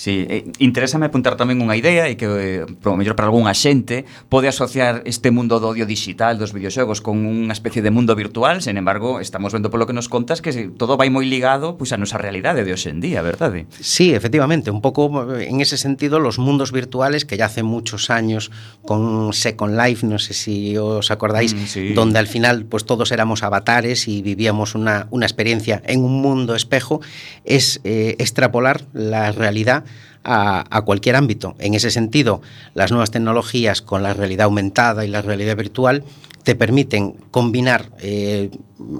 [0.00, 4.08] Sí, eh, interésame apuntar tamén unha idea e que, eh, pro mellor para algunha xente,
[4.32, 8.64] pode asociar este mundo do odio digital dos videoxogos con unha especie de mundo virtual,
[8.64, 12.00] sen embargo, estamos vendo polo que nos contas que todo vai moi ligado pois a
[12.00, 13.68] nosa realidade de hoxe en día, verdade?
[13.76, 18.48] Sí, efectivamente, un pouco en ese sentido los mundos virtuales que ya hace muchos años
[18.88, 21.92] con Second Life, no sé si os acordáis, mm, sí.
[21.92, 26.56] donde al final pues todos éramos avatares y vivíamos una, una experiencia en un mundo
[26.56, 27.04] espejo,
[27.44, 29.84] es eh, extrapolar la realidad
[30.24, 31.54] a, cualquier ámbito.
[31.58, 32.42] En ese sentido,
[32.74, 36.04] las nuevas tecnologías con la realidad aumentada y la realidad virtual
[36.42, 38.50] te permiten combinar eh,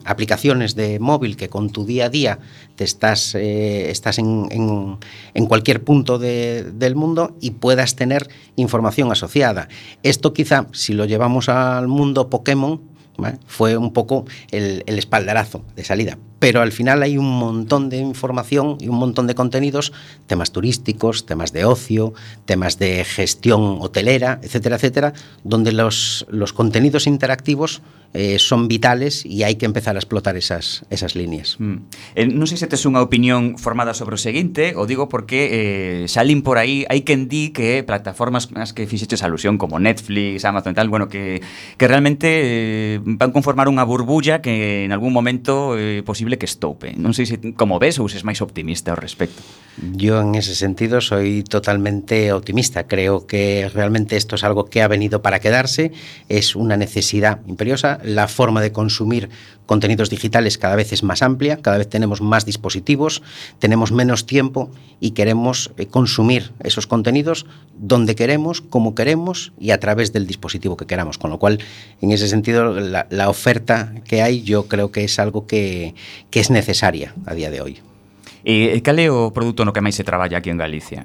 [0.04, 2.38] aplicaciones de móvil que con tu día a día
[2.76, 4.98] te estás, eh, estás en,
[5.34, 9.68] en- cualquier punto de- del mundo y puedas tener información asociada.
[10.02, 12.80] Esto quizá, si lo llevamos al mundo Pokémon,
[13.46, 16.18] fue un poco el, el espaldarazo de salida.
[16.40, 19.92] Pero al final hay un montón de información y un montón de contenidos,
[20.26, 22.14] temas turísticos, temas de ocio,
[22.46, 25.12] temas de gestión hotelera, etcétera, etcétera,
[25.44, 30.84] donde los, los contenidos interactivos eh, son vitales y hay que empezar a explotar esas,
[30.90, 31.56] esas líneas.
[31.60, 31.76] Mm.
[32.16, 36.40] Eh, non sei se tes unha opinión formada sobre o seguinte, o digo porque eh,
[36.42, 40.78] por aí, hai quen di que plataformas as que fixeches alusión como Netflix, Amazon e
[40.80, 41.44] tal, bueno, que,
[41.76, 46.46] que realmente eh, van conformar unha burbulla que en algún momento eh, posiblemente posible que
[46.46, 46.94] estoupe.
[46.96, 49.42] Non sei se como se es máis optimista ao respecto.
[49.96, 52.86] Yo en ese sentido soy totalmente optimista.
[52.86, 55.92] Creo que realmente esto es algo que ha venido para quedarse,
[56.28, 57.98] es una necesidad imperiosa.
[58.04, 59.30] La forma de consumir
[59.66, 63.22] contenidos digitales cada vez es más amplia, cada vez tenemos más dispositivos,
[63.58, 67.46] tenemos menos tiempo y queremos eh, consumir esos contenidos
[67.78, 71.18] donde queremos, como queremos y a través del dispositivo que queramos.
[71.18, 71.60] Con lo cual,
[72.02, 75.94] en ese sentido, la oferta que hay yo creo que es algo que,
[76.28, 77.78] que es necesaria a día de hoy.
[78.44, 81.04] E cal é o produto no que máis se traballa aquí en Galicia?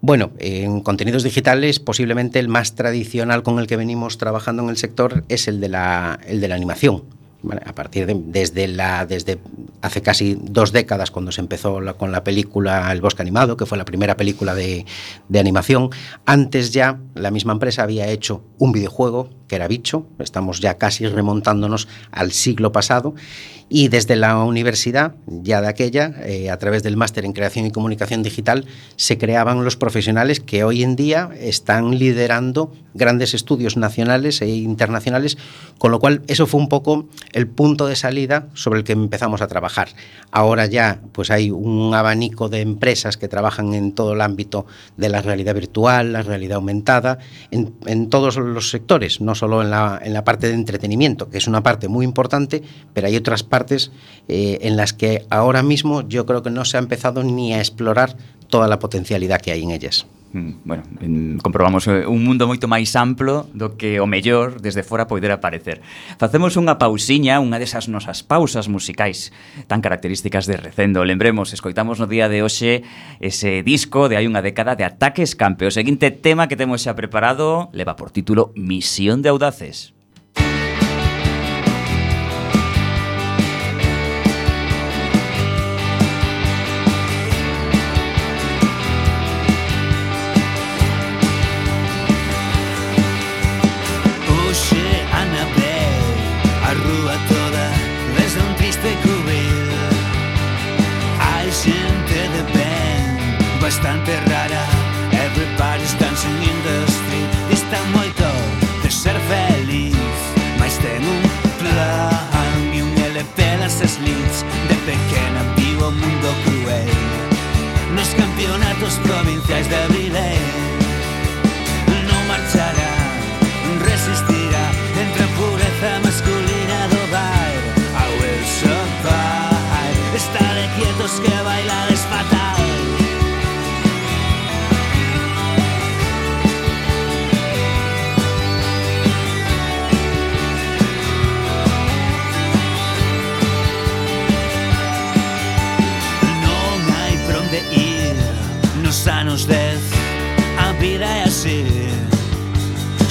[0.00, 4.76] Bueno, en contenidos digitales posiblemente el más tradicional con el que venimos trabajando en el
[4.76, 7.04] sector es el de la, el de la animación.
[7.42, 7.60] ¿vale?
[7.66, 9.38] A partir de desde, la, desde
[9.82, 13.66] hace casi dos décadas cuando se empezó la- con la película El Bosque Animado, que
[13.66, 14.86] fue la primera película de,
[15.28, 15.90] de animación,
[16.24, 21.08] antes ya la misma empresa había hecho un videojuego que era Bicho, estamos ya casi
[21.08, 23.16] remontándonos al siglo pasado,
[23.72, 27.70] y desde la universidad, ya de aquella, eh, a través del máster en creación y
[27.70, 34.42] comunicación digital, se creaban los profesionales que hoy en día están liderando grandes estudios nacionales
[34.42, 35.38] e internacionales,
[35.78, 39.40] con lo cual eso fue un poco el punto de salida sobre el que empezamos
[39.40, 39.90] a trabajar.
[40.32, 45.10] Ahora ya pues hay un abanico de empresas que trabajan en todo el ámbito de
[45.10, 47.18] la realidad virtual, la realidad aumentada,
[47.52, 51.38] en, en todos los sectores, no solo en la, en la parte de entretenimiento, que
[51.38, 53.90] es una parte muy importante, pero hay otras partes
[54.28, 57.58] eh, en las que ahora mismo yo creo que no se ha empezado ni a
[57.58, 58.16] explorar
[58.48, 60.06] toda la potencialidad que hay en ellas.
[60.32, 64.86] Mm, bueno, en, comprobamos eh, un mundo moito máis amplo do que o mellor desde
[64.86, 65.82] fora poidera parecer.
[66.22, 69.34] Facemos unha pausiña, unha desas nosas pausas musicais
[69.66, 71.02] tan características de Recendo.
[71.02, 72.86] Lembremos, escoitamos no día de hoxe
[73.18, 75.66] ese disco de hai unha década de Ataques Campe.
[75.66, 79.98] O seguinte tema que temos xa preparado leva por título Misión de Audaces.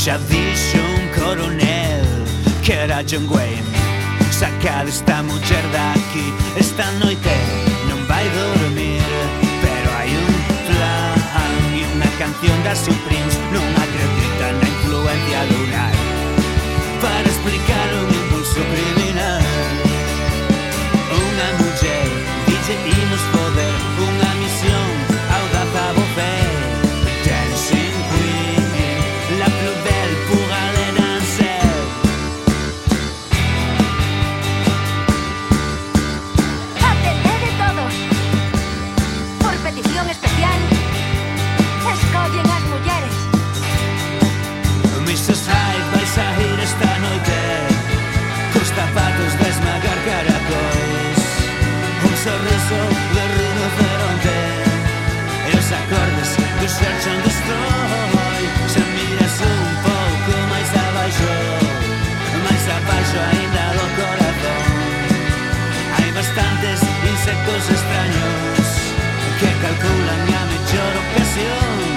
[0.09, 2.03] Xa dixo un coronel
[2.63, 3.61] que era John Wayne
[4.31, 7.29] Sacar esta muller daqui esta noite
[7.87, 9.05] non vai dormir
[9.61, 10.33] Pero hai un
[10.65, 15.93] plan e unha canción da Supremes Non acredita na influencia lunar
[17.05, 17.98] Para explicar
[63.95, 64.65] corazón.
[65.97, 66.79] Hay bastantes
[67.11, 68.59] insectos extraños
[69.39, 71.88] que calculan la mejor ocasión.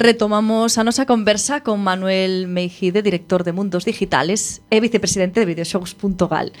[0.00, 6.56] Retomamos a nosa conversa con Manuel Meijide, director de Mundos Digitales e vicepresidente de Videoxogos.gal.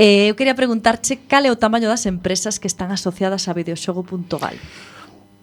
[0.00, 4.56] Eh, eu quería preguntarche cal é o tamaño das empresas que están asociadas a Videoxogo.gal.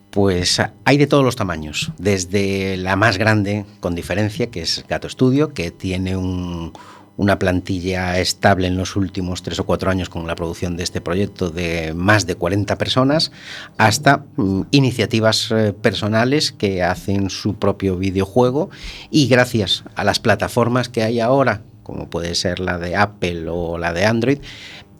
[0.09, 5.05] Pues hay de todos los tamaños, desde la más grande, con diferencia, que es Gato
[5.05, 6.73] Studio, que tiene un,
[7.17, 11.01] una plantilla estable en los últimos tres o cuatro años con la producción de este
[11.01, 13.31] proyecto de más de 40 personas,
[13.77, 18.69] hasta mm, iniciativas eh, personales que hacen su propio videojuego
[19.09, 23.77] y gracias a las plataformas que hay ahora, como puede ser la de Apple o
[23.77, 24.39] la de Android,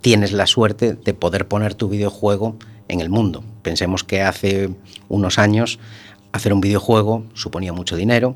[0.01, 2.57] tienes la suerte de poder poner tu videojuego
[2.87, 3.43] en el mundo.
[3.61, 4.69] Pensemos que hace
[5.07, 5.79] unos años
[6.31, 8.35] hacer un videojuego suponía mucho dinero,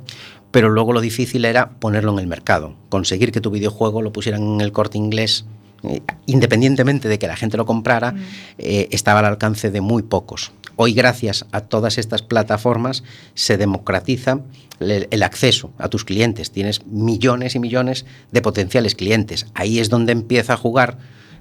[0.51, 4.43] pero luego lo difícil era ponerlo en el mercado, conseguir que tu videojuego lo pusieran
[4.43, 5.45] en el corte inglés.
[5.83, 8.15] eh, independientemente de que la gente lo comprara,
[8.57, 10.51] eh, estaba al alcance de muy pocos.
[10.75, 14.41] Hoy, gracias a todas estas plataformas, se democratiza
[14.79, 16.51] el, el acceso a tus clientes.
[16.51, 19.47] Tienes millones y millones de potenciales clientes.
[19.53, 20.97] Ahí es donde empieza a jugar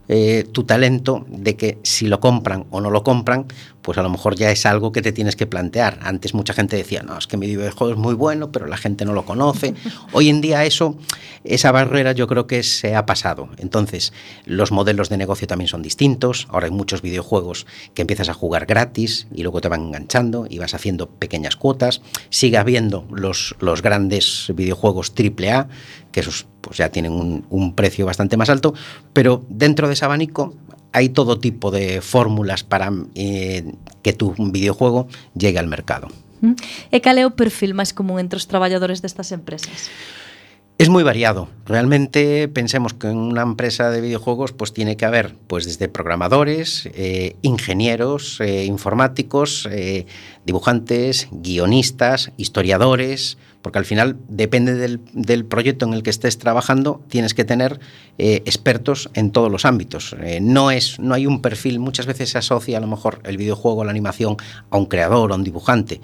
[0.09, 3.47] eh, tu talento de que si lo compran o no lo compran,
[3.91, 5.99] pues a lo mejor ya es algo que te tienes que plantear.
[6.03, 9.05] Antes mucha gente decía, no, es que mi videojuego es muy bueno, pero la gente
[9.05, 9.75] no lo conoce.
[10.13, 10.97] Hoy en día eso,
[11.43, 13.49] esa barrera yo creo que se ha pasado.
[13.57, 14.13] Entonces,
[14.45, 16.47] los modelos de negocio también son distintos.
[16.51, 20.61] Ahora hay muchos videojuegos que empiezas a jugar gratis y luego te van enganchando y
[20.61, 22.01] vas haciendo pequeñas cuotas.
[22.29, 25.67] Sigue habiendo los, los grandes videojuegos AAA,
[26.13, 28.73] que esos pues ya tienen un, un precio bastante más alto,
[29.13, 30.55] pero dentro de ese abanico
[30.93, 33.73] hay todo tipo de fórmulas para eh,
[34.03, 36.09] que tu videojuego llegue al mercado.
[36.89, 39.93] E cal é o perfil máis común entre os traballadores destas empresas?
[40.81, 41.51] Es muy variado.
[41.67, 46.89] Realmente pensemos que en una empresa de videojuegos pues tiene que haber pues desde programadores,
[46.95, 50.07] eh, ingenieros, eh, informáticos, eh,
[50.47, 57.03] dibujantes, guionistas, historiadores, porque al final depende del, del proyecto en el que estés trabajando,
[57.09, 57.81] tienes que tener
[58.19, 60.17] eh, expertos en todos los ámbitos.
[60.21, 63.37] Eh, no, es, no hay un perfil, muchas veces se asocia a lo mejor el
[63.37, 64.37] videojuego, la animación,
[64.71, 66.01] a un creador, a un dibujante,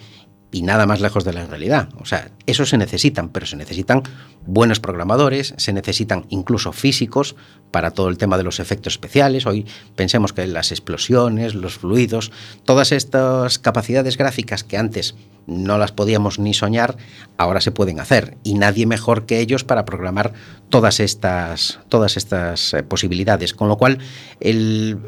[0.53, 1.88] y nada más lejos de la realidad.
[2.01, 4.03] O sea, eso se necesitan, pero se necesitan
[4.47, 7.34] buenos programadores, se necesitan incluso físicos
[7.72, 9.44] para todo el tema de los efectos especiales.
[9.44, 9.66] Hoy
[9.97, 12.30] pensemos que las explosiones, los fluidos,
[12.64, 15.16] todas estas capacidades gráficas que antes
[15.47, 16.97] no las podíamos ni soñar,
[17.36, 20.32] ahora se pueden hacer y nadie mejor que ellos para programar
[20.70, 23.99] todas estas todas estas eh, posibilidades, con lo cual
[24.40, 24.99] el,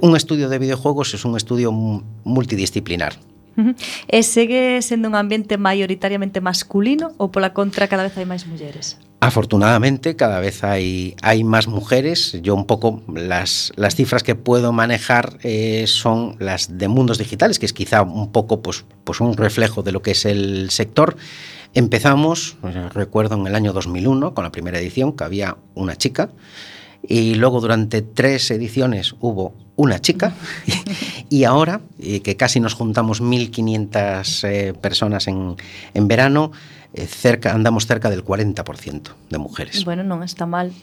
[0.00, 3.14] un estudio de videojuegos es un estudio mu- multidisciplinar.
[4.08, 8.98] E segue sendo un ambiente maioritariamente masculino ou pola contra cada vez hai máis mulleres?
[9.20, 12.40] Afortunadamente cada vez hay, hay más mujeres.
[12.40, 17.58] Yo un poco las, las cifras que puedo manejar eh, son las de mundos digitales,
[17.58, 21.16] que es quizá un poco pues, pues un reflejo de lo que es el sector.
[21.74, 26.30] Empezamos, eh, recuerdo en el año 2001, con la primera edición, que había una chica,
[27.02, 30.34] Y luego durante tres ediciones hubo una chica
[31.30, 35.56] y ahora, eh, que casi nos juntamos 1.500 eh, personas en,
[35.94, 36.52] en verano,
[36.92, 39.84] eh, cerca, andamos cerca del 40% de mujeres.
[39.84, 40.74] Bueno, non está mal.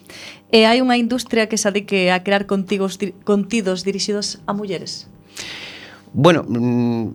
[0.50, 5.12] E hai unha industria que se adique a crear contigos, dir, contidos dirixidos a mulleres?
[6.14, 7.10] Bueno, mm,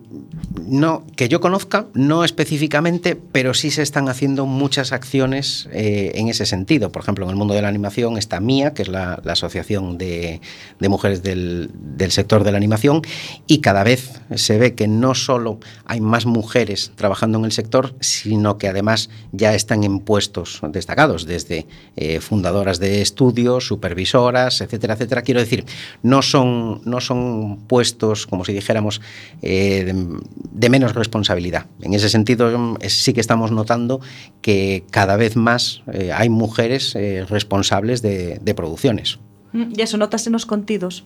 [0.67, 6.29] no, que yo conozca, no específicamente, pero sí se están haciendo muchas acciones eh, en
[6.29, 6.91] ese sentido.
[6.91, 10.41] Por ejemplo, en el mundo de la animación está MIA, que es la, Asociación de,
[10.79, 13.01] Mujeres del, del sector de la animación,
[13.47, 17.95] y cada vez se ve que no solo hay más mujeres trabajando en el sector,
[17.99, 21.65] sino que además ya están en puestos destacados, desde
[21.95, 25.21] eh, fundadoras de estudios, supervisoras, etcétera, etcétera.
[25.23, 25.65] Quiero decir,
[26.03, 28.82] no son, no son puestos, como si dijéramos,
[29.41, 31.65] eh, de, menos responsabilidad.
[31.81, 33.99] En ese sentido, es- sí que estamos notando
[34.41, 39.19] que cada vez más eh, hay mujeres eh, responsables de, de producciones.
[39.53, 41.05] Mm, E eso notase nos contidos.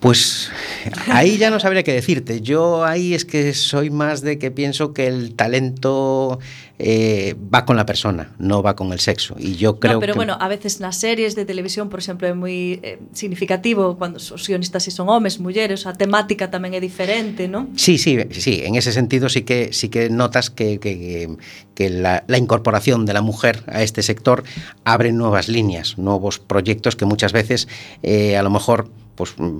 [0.00, 0.50] Pues
[1.08, 2.40] ahí ya no sabría qué decirte.
[2.40, 6.38] Yo ahí es que soy más de que pienso que el talento
[6.78, 9.34] eh, va con la persona, no va con el sexo.
[9.38, 10.18] Y yo creo no, pero que...
[10.18, 14.44] bueno, a veces nas series de televisión, por exemplo, é moi eh, significativo cando os
[14.46, 17.74] guionistas si son homes, mulleres, a temática tamén é diferente, non?
[17.74, 21.26] Sí, sí, sí, en ese sentido sí que, sí que notas que, que,
[21.74, 24.46] que la, la incorporación de la mujer a este sector
[24.86, 27.66] abre nuevas líneas, nuevos proyectos que muchas veces
[28.06, 28.86] eh, a lo mejor
[29.18, 29.58] pues mm,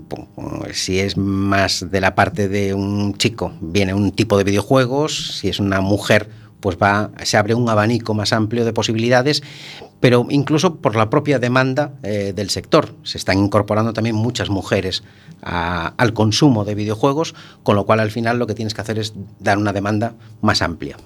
[0.72, 5.48] si es más de la parte de un chico, viene un tipo de videojuegos, si
[5.48, 6.30] es una mujer,
[6.60, 9.42] pues va, se abre un abanico más amplio de posibilidades,
[9.98, 12.94] pero incluso por la propia demanda eh, del sector.
[13.02, 15.02] Se están incorporando también muchas mujeres
[15.42, 17.34] al consumo de videojuegos,
[17.64, 20.62] con lo cual al final lo que tienes que hacer es dar una demanda más
[20.62, 20.96] amplia.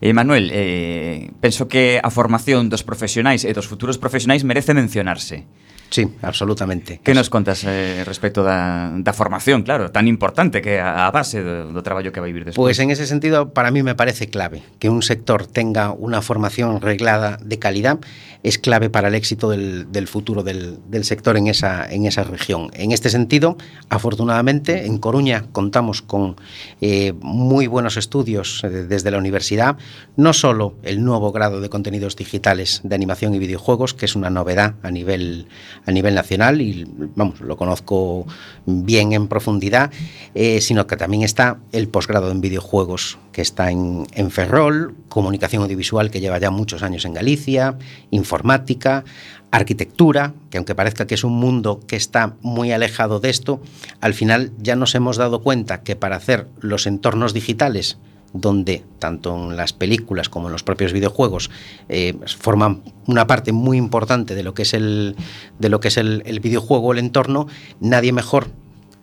[0.00, 5.46] Eh, Manuel, eh, penso que a formación dos profesionais e dos futuros profesionais merece mencionarse.
[5.92, 7.00] Sí, absolutamente.
[7.04, 11.44] Que nos contas eh, respecto da, da formación, claro, tan importante que a, a base
[11.44, 12.72] do, do traballo que vai vir despois?
[12.72, 16.80] Pues en ese sentido, para mí me parece clave que un sector tenga una formación
[16.80, 18.00] reglada de calidad
[18.42, 22.24] es clave para el éxito del, del futuro del, del sector en esa, en esa
[22.24, 22.70] región.
[22.74, 23.56] En este sentido,
[23.88, 26.36] afortunadamente, en Coruña contamos con
[26.80, 29.76] eh, muy buenos estudios eh, desde la universidad,
[30.16, 34.30] no solo el nuevo grado de contenidos digitales de animación y videojuegos, que es una
[34.30, 35.46] novedad a nivel,
[35.86, 38.26] a nivel nacional y vamos, lo conozco
[38.66, 39.90] bien en profundidad,
[40.34, 45.62] eh, sino que también está el posgrado en videojuegos que está en, en Ferrol, comunicación
[45.62, 47.76] audiovisual que lleva ya muchos años en Galicia,
[48.10, 49.04] informática,
[49.50, 53.60] arquitectura, que aunque parezca que es un mundo que está muy alejado de esto,
[54.00, 57.98] al final ya nos hemos dado cuenta que para hacer los entornos digitales
[58.32, 61.50] donde tanto en las películas como en los propios videojuegos
[61.88, 65.16] eh, forman una parte muy importante de lo que es el
[65.58, 67.46] de lo que es el, el videojuego el entorno
[67.80, 68.48] nadie mejor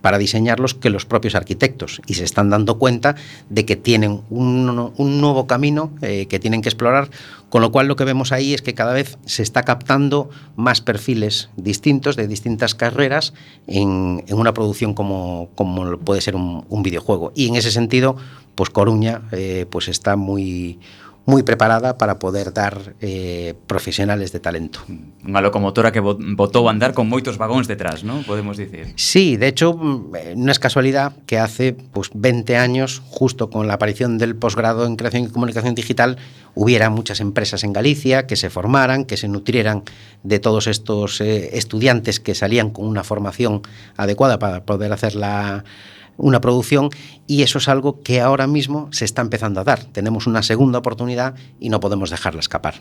[0.00, 3.16] para diseñarlos que los propios arquitectos y se están dando cuenta
[3.48, 7.10] de que tienen un, un nuevo camino eh, que tienen que explorar,
[7.48, 10.80] con lo cual lo que vemos ahí es que cada vez se está captando más
[10.80, 13.34] perfiles distintos de distintas carreras
[13.66, 17.32] en, en una producción como, como puede ser un, un, videojuego.
[17.34, 18.16] Y en ese sentido,
[18.54, 20.78] pues Coruña eh, pues está muy
[21.30, 24.82] muy preparada para poder dar eh, profesionales de talento.
[25.22, 28.26] Unha locomotora que botou a andar con moitos vagóns detrás, ¿no?
[28.26, 28.90] Podemos dicir.
[28.98, 34.18] Sí, de hecho, no es casualidad que hace pues, 20 años, justo con la aparición
[34.18, 36.18] del posgrado en creación y comunicación digital,
[36.58, 39.86] hubiera muchas empresas en Galicia que se formaran, que se nutrieran
[40.26, 43.62] de todos estos eh, estudiantes que salían con una formación
[43.96, 45.64] adecuada para poder hacer la
[46.20, 46.90] una producción
[47.26, 49.84] y eso es algo que ahora mismo se está empezando a dar.
[49.84, 52.74] Tenemos una segunda oportunidad y no podemos dejarla escapar.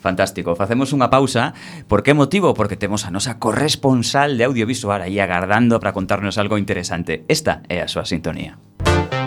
[0.00, 0.54] Fantástico.
[0.54, 1.58] Facemos unha pausa.
[1.90, 2.54] Por que motivo?
[2.54, 7.26] Porque temos a nosa corresponsal de audiovisual aí agardando para contarnos algo interesante.
[7.26, 8.62] Esta é a súa sintonía.
[8.86, 9.17] Música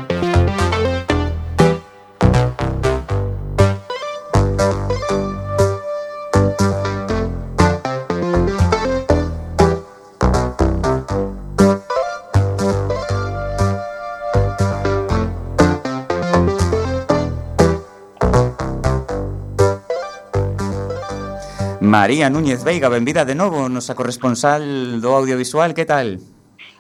[21.92, 24.64] María Núñez Veiga, benvida de novo, nosa corresponsal
[25.04, 26.24] do audiovisual, que tal?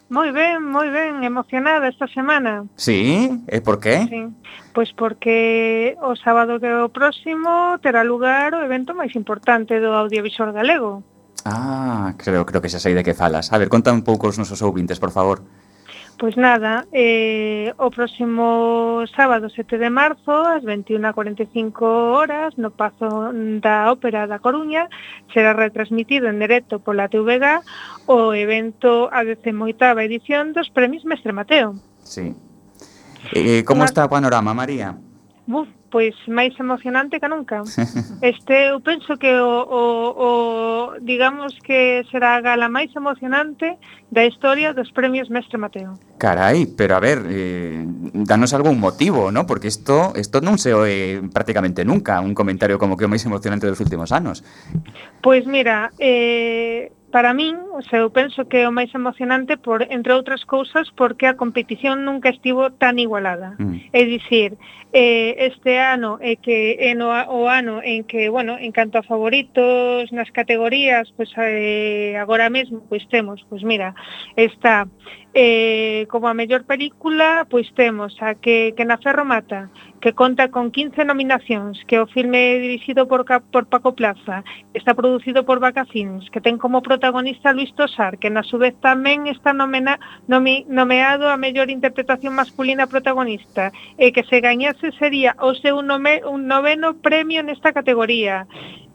[0.08, 2.64] Moi ben, moi ben, emocionada esta semana.
[2.80, 3.28] Sí?
[3.52, 4.08] E por qué?
[4.08, 4.32] Sí.
[4.72, 10.56] Pois porque o sábado que o próximo terá lugar o evento máis importante do audiovisual
[10.56, 11.04] galego.
[11.44, 13.52] Ah, creo, creo que xa sei de que falas.
[13.52, 15.44] A ver, conta un pouco os nosos ouvintes, por favor.
[16.18, 21.82] Pois nada, eh, o próximo sábado 7 de marzo ás 21.45
[22.14, 24.86] horas no Pazo da Ópera da Coruña
[25.34, 27.66] será retransmitido en directo pola TVG
[28.06, 31.74] o evento a 18ª edición dos Premios Mestre Mateo.
[32.06, 32.38] Sí.
[33.34, 34.94] Eh, eh como está o panorama, María?
[35.50, 37.62] Buf, pois máis emocionante que nunca.
[38.24, 39.84] Este eu penso que o, o,
[40.16, 40.30] o
[41.04, 43.76] digamos que será a gala máis emocionante
[44.08, 46.00] da historia dos premios Mestre Mateo.
[46.18, 47.84] Carai, pero a ver, eh,
[48.26, 49.44] danos algún motivo, ¿no?
[49.46, 53.68] Porque isto isto non se oe prácticamente nunca un comentario como que o máis emocionante
[53.68, 54.48] dos últimos anos.
[55.20, 59.84] Pois mira, eh para min, o sea, eu penso que é o máis emocionante por
[59.84, 63.60] entre outras cousas porque a competición nunca estivo tan igualada.
[63.60, 63.92] Mm.
[63.92, 64.56] É dicir,
[64.96, 68.98] eh, este ano é eh, que é no, o ano en que, bueno, en canto
[68.98, 73.94] a favoritos nas categorías, pois pues, eh, agora mesmo pois pues, temos, pois pues, mira,
[74.36, 74.88] está
[75.34, 79.72] eh, como a mellor película, pois temos a que, que na Ferro Mata,
[80.04, 84.92] que conta con 15 nominacións, que o filme é dirixido por, por Paco Plaza, está
[84.92, 89.32] producido por Vaca Films, que ten como protagonista Luis Tosar, que na súa vez tamén
[89.32, 89.96] está nomena,
[90.28, 96.28] nomi, nomeado a mellor interpretación masculina protagonista, e que se gañase sería o seu nome,
[96.28, 98.44] un noveno premio nesta categoría.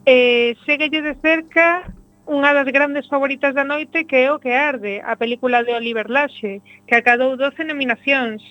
[0.05, 1.96] Eh, seguelle de cerca
[2.27, 6.11] unha das grandes favoritas da noite que é o que arde, a película de Oliver
[6.11, 8.43] Laxe, que acadou 12 nominacións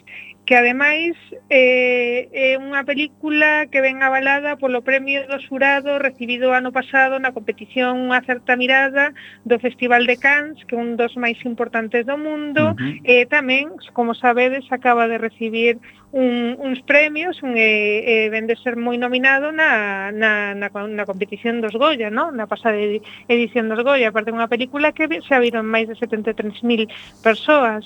[0.46, 1.18] que ademais
[1.50, 7.34] eh, é unha película que ven avalada polo premio do xurado recibido ano pasado na
[7.34, 9.10] competición Unha certa mirada
[9.42, 13.02] do Festival de Cannes, que é un dos máis importantes do mundo, uh -huh.
[13.02, 15.82] e eh, tamén, como sabedes, acaba de recibir
[16.14, 21.04] un, uns premios, un, eh, eh, ven de ser moi nominado na, na, na, na
[21.04, 22.30] competición dos Goya, no?
[22.30, 22.78] na pasada
[23.26, 26.86] edición dos Goya, aparte unha película que se a viron máis de 73.000
[27.26, 27.82] persoas.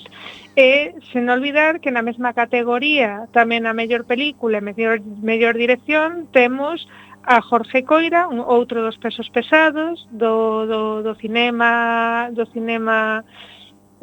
[0.53, 5.55] E, sen olvidar que na mesma categoría categoría tamén a mellor película e mellor, mellor
[5.55, 6.83] dirección temos
[7.23, 13.23] a Jorge Coira, un outro dos pesos pesados do, do, do cinema do cinema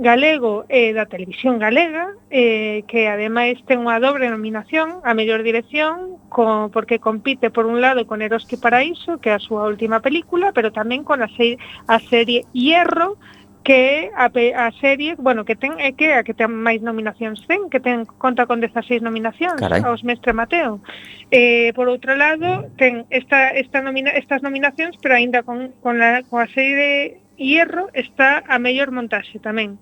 [0.01, 6.17] galego e da televisión galega eh, que ademais ten unha dobre nominación a mellor dirección
[6.33, 10.57] con, porque compite por un lado con Eroski Paraíso que é a súa última película
[10.57, 13.21] pero tamén con a, se, a serie Hierro
[13.69, 14.33] que a,
[14.65, 18.09] a serie, bueno, que ten é que a que ten máis nominacións ten, que ten
[18.17, 19.85] conta con 16 nominacións Carai.
[19.85, 20.81] aos Mestre Mateo.
[21.29, 26.25] Eh, por outro lado, ten esta esta nomina, estas nominacións, pero aínda con con la
[26.25, 26.93] coa serie de
[27.37, 29.77] Hierro está a mellor montaxe tamén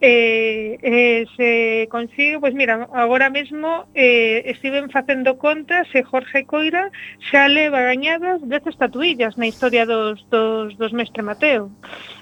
[0.00, 6.92] eh, eh, se consigue, pois mira, agora mesmo eh, estiven facendo contas e Jorge Coira
[7.30, 11.72] xa leva gañadas 10 estatuillas na historia dos, dos, dos mestre Mateo.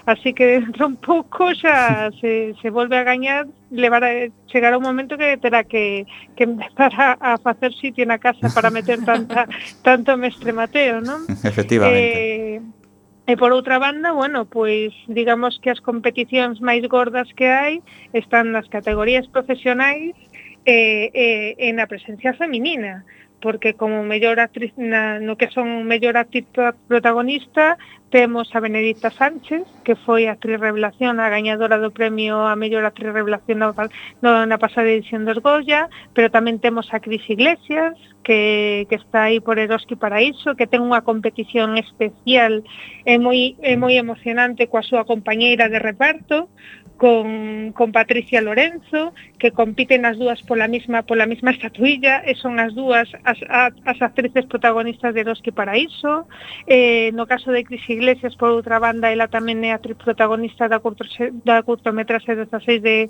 [0.05, 4.07] Así que dentro un pouco xa se, se volve a gañar, levará,
[4.47, 8.71] chegará un momento que terá que, que empezar a, a facer sitio na casa para
[8.71, 9.51] meter tanta,
[9.83, 11.27] tanto mestre Mateo, non?
[11.43, 12.63] Efectivamente.
[12.63, 12.84] Eh,
[13.27, 17.81] E por outra banda, bueno, pois digamos que as competicións máis gordas que hai
[18.13, 20.13] están nas categorías profesionais
[20.65, 23.01] e, e, e na presencia feminina
[23.41, 26.45] porque como mellor actriz na, no que son mellor actriz
[26.87, 27.77] protagonista
[28.09, 32.87] temos a Benedicta Sánchez, que foi a actriz revelación, a gañadora do premio a mellor
[32.87, 33.75] actriz revelación na,
[34.23, 39.27] no, na pasada edición dos Goya, pero tamén temos a Cris Iglesias, que, que está
[39.27, 42.63] aí por Eroski Paraíso, que ten unha competición especial
[43.03, 46.47] e moi, e moi emocionante coa súa compañeira de reparto,
[46.97, 52.55] con, con Patricia Lorenzo, que compiten as dúas pola mesma pola mesma estatuilla, e son
[52.59, 53.39] as dúas as,
[53.83, 56.27] as actrices protagonistas de Dos que Paraíso.
[56.67, 60.79] Eh, no caso de Cris Iglesias, por outra banda, ela tamén é actriz protagonista da,
[60.79, 61.03] curto,
[61.43, 63.09] da curtometraxe 16 de,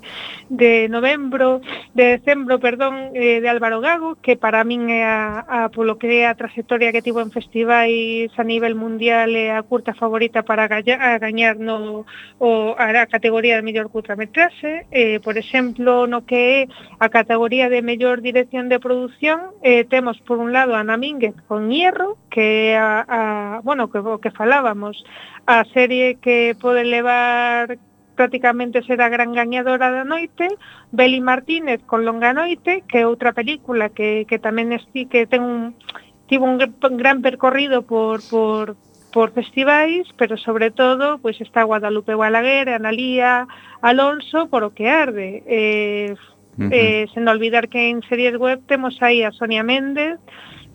[0.50, 1.62] de novembro,
[1.94, 6.26] de decembro, perdón, eh, de Álvaro Gago, que para min é a, a polo que
[6.26, 10.66] é a trayectoria que tivo en festivais a nivel mundial é a curta favorita para
[10.66, 12.04] gañar no,
[12.38, 16.68] o, a categoría de mellor curtametraxe, eh, por exemplo, no que é
[16.98, 21.36] a categoría de mellor dirección de produción, eh, temos por un lado a Ana Mínguez
[21.46, 23.20] con Hierro, que é a, a,
[23.60, 25.04] bueno, que, que falábamos,
[25.44, 27.76] a serie que pode levar
[28.16, 30.48] prácticamente será a gran gañadora da noite,
[30.88, 35.44] Beli Martínez con Longa Noite, que é outra película que, que tamén esti, que ten
[35.44, 35.76] un,
[36.24, 36.56] tivo un
[36.96, 38.80] gran percorrido por, por,
[39.16, 43.48] por festivais, pero sobre todo pois está Guadalupe Balaguer, Analía,
[43.80, 45.40] Alonso, por o que arde.
[45.48, 46.68] Eh, uh -huh.
[46.68, 50.20] eh, sen olvidar que en series web temos aí a Sonia Méndez,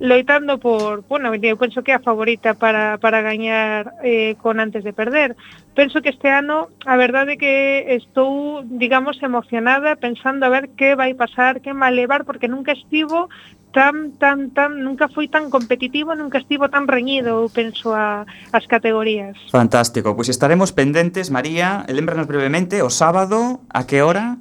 [0.02, 4.82] loitando por, bueno, eu penso que é a favorita para, para gañar eh, con antes
[4.82, 5.38] de perder.
[5.78, 7.54] Penso que este ano, a verdade é que
[7.94, 13.30] estou, digamos, emocionada pensando a ver que vai pasar, que má levar, porque nunca estivo
[13.72, 18.68] tan, tan, tan, nunca foi tan competitivo, nunca estivo tan reñido, eu penso, a, as
[18.68, 19.40] categorías.
[19.50, 24.38] Fantástico, pois estaremos pendentes, María, lembranos brevemente, o sábado, a que hora?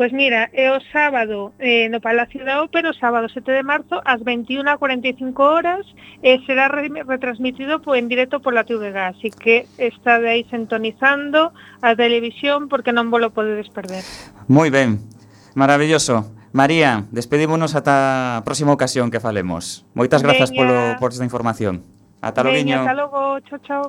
[0.00, 4.00] Pois mira, é o sábado eh, no Palacio da Ópera, o sábado 7 de marzo,
[4.08, 5.84] ás 21.45 horas,
[6.24, 11.52] e eh, será re retransmitido po, en directo pola TVG, así que estadeis sintonizando
[11.84, 14.00] a televisión porque non vos lo podedes perder.
[14.48, 15.04] Moi ben,
[15.52, 16.39] maravilloso.
[16.52, 19.86] María, despedímonos ata a próxima ocasión que falemos.
[19.94, 21.86] Moitas grazas polo, por esta información.
[22.18, 23.86] Ata logo, Veña, ata logo, chao, chao.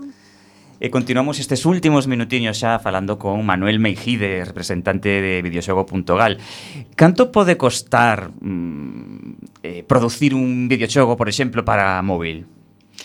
[0.82, 6.42] E continuamos estes últimos minutiños xa falando con Manuel Meijide, representante de videoxogo.gal.
[6.98, 12.46] Canto pode costar mm, eh, producir un videoxogo, por exemplo, para móvil?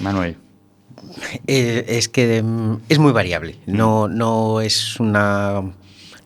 [0.01, 0.37] Manuel.
[1.47, 3.57] Eh, es que mm, es muy variable.
[3.67, 5.61] No, no es una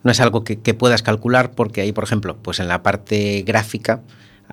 [0.03, 4.01] No es algo que, puedas calcular porque ahí, por ejemplo, pues en la parte gráfica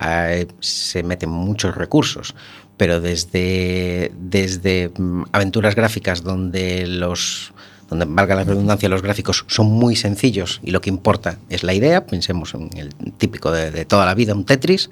[0.01, 2.35] eh, se meten muchos recursos,
[2.77, 7.53] pero desde, desde mm, aventuras gráficas donde los
[7.89, 11.73] donde valga la redundancia, los gráficos son muy sencillos y lo que importa es la
[11.73, 14.89] idea, pensemos en el típico de, toda la vida, un Tetris,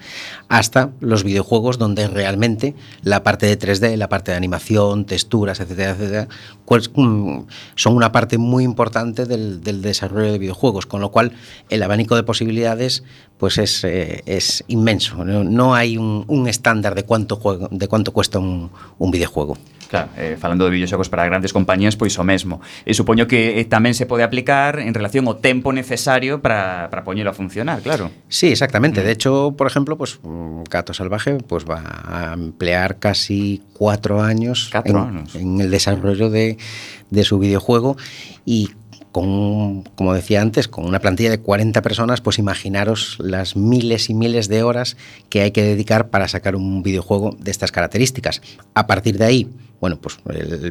[0.48, 5.92] hasta los videojuegos donde realmente la parte de 3D, la parte de animación, texturas, etcétera,
[5.92, 6.28] etcétera,
[6.66, 7.42] pues, mm,
[7.76, 11.34] son una parte muy importante del, desarrollo de videojuegos, con lo cual
[11.70, 13.04] el abanico de posibilidades
[13.38, 14.24] pues es, eh,
[14.68, 15.24] inmenso.
[15.24, 17.40] No, hay un, estándar de cuánto,
[17.70, 18.72] de cuánto cuesta un
[19.12, 19.58] videojuego.
[19.88, 22.60] Claro, eh, falando de videoxogos para grandes compañías, pois o mesmo.
[22.84, 27.08] E supoño que eh, tamén se pode aplicar en relación ao tempo necesario para, para
[27.08, 28.12] poñelo a funcionar, claro.
[28.28, 29.00] Sí, exactamente.
[29.00, 34.68] De hecho, por ejemplo, pues mm, Gato Salvaje pues va a emplear casi cuatro años,
[34.72, 35.36] Cuatro en, años.
[35.36, 36.58] en el desarrollo de,
[37.10, 37.96] de su videojuego
[38.46, 38.72] y
[39.18, 44.14] con, como decía antes, con una plantilla de 40 personas, pues imaginaros las miles y
[44.14, 44.96] miles de horas
[45.30, 48.44] que hay que dedicar para sacar un videojuego de estas características.
[48.76, 49.50] A partir de ahí,
[49.82, 50.20] bueno, pues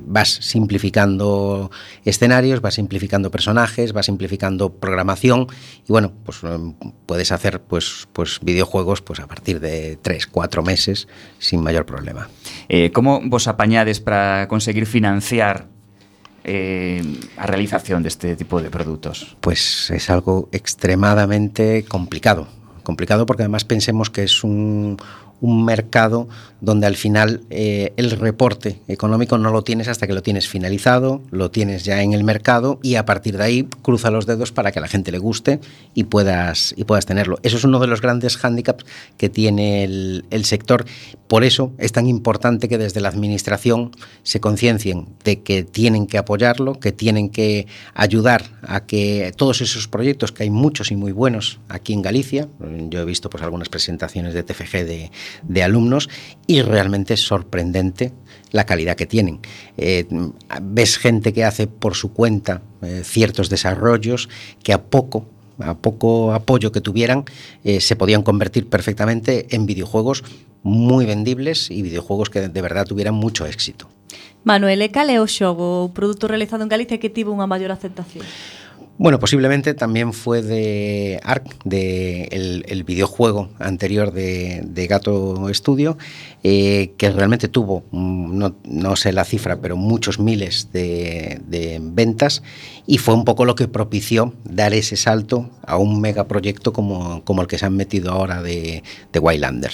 [0.04, 1.72] vas simplificando
[2.04, 5.48] escenarios, vas simplificando personajes, vas simplificando programación
[5.84, 6.74] y bueno, pues em,
[7.04, 11.08] puedes hacer pues, pues videojuegos pues a partir de 3, 4 meses
[11.40, 12.28] sin mayor problema.
[12.68, 15.74] Eh, como vos apañades para conseguir financiar
[16.48, 17.02] eh,
[17.36, 19.36] a realización deste tipo de produtos?
[19.40, 22.46] Pues es algo extremadamente complicado.
[22.84, 24.96] Complicado porque además pensemos que es un,
[25.40, 26.28] un mercado
[26.60, 31.22] donde al final eh, el reporte económico no lo tienes hasta que lo tienes finalizado,
[31.30, 34.72] lo tienes ya en el mercado y a partir de ahí cruza los dedos para
[34.72, 35.60] que a la gente le guste
[35.94, 37.38] y puedas, y puedas tenerlo.
[37.42, 40.86] Eso es uno de los grandes hándicaps que tiene el, el sector.
[41.28, 43.90] Por eso es tan importante que desde la administración
[44.22, 49.88] se conciencien de que tienen que apoyarlo, que tienen que ayudar a que todos esos
[49.88, 52.48] proyectos, que hay muchos y muy buenos aquí en Galicia,
[52.88, 55.10] yo he visto pues algunas presentaciones de TFG de,
[55.42, 56.08] de alumnos
[56.46, 58.12] y realmente es sorprendente
[58.52, 59.40] la calidad que tienen.
[59.76, 60.06] Eh,
[60.62, 64.28] ves gente que hace por su cuenta eh, ciertos desarrollos
[64.62, 65.26] que a poco
[65.58, 67.24] a poco apoyo que tuvieran,
[67.64, 70.22] eh, se podían convertir perfectamente en videojuegos
[70.62, 73.88] muy vendibles y videojuegos que de verdad tuvieran mucho éxito.
[74.44, 77.74] Manuel, e cal é o xogo, o produto realizado en Galicia que tivo unha maior
[77.74, 78.22] aceptación?
[78.98, 85.98] Bueno, posiblemente también fue de Ark, de el, el videojuego anterior de, de Gato Studio,
[86.42, 91.78] eh, que realmente tuvo, mm, no, no, sé la cifra, pero muchos miles de, de,
[91.82, 92.42] ventas
[92.86, 97.42] y fue un poco lo que propició dar ese salto a un megaproyecto como, como
[97.42, 98.82] el que se han metido ahora de,
[99.12, 99.72] de Wildlander.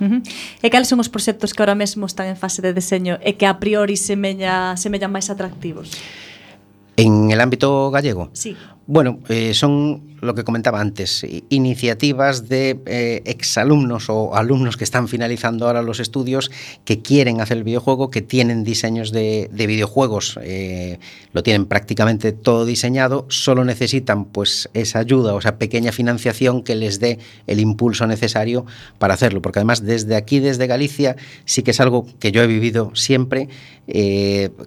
[0.00, 0.22] Uh -huh.
[0.62, 3.44] E cales son os proxectos que ahora mesmo están en fase de deseño e que
[3.44, 5.92] a priori semellan, semellan máis atractivos?
[7.02, 8.30] En el ámbito gallego.
[8.32, 8.56] Sí.
[8.86, 15.08] Bueno, eh, son lo que comentaba antes, iniciativas de eh, exalumnos o alumnos que están
[15.08, 16.50] finalizando ahora los estudios,
[16.84, 20.98] que quieren hacer el videojuego, que tienen diseños de, de videojuegos, eh,
[21.32, 26.76] lo tienen prácticamente todo diseñado, solo necesitan pues esa ayuda o esa pequeña financiación que
[26.76, 28.64] les dé el impulso necesario
[28.98, 32.46] para hacerlo, porque además desde aquí, desde Galicia, sí que es algo que yo he
[32.46, 33.48] vivido siempre,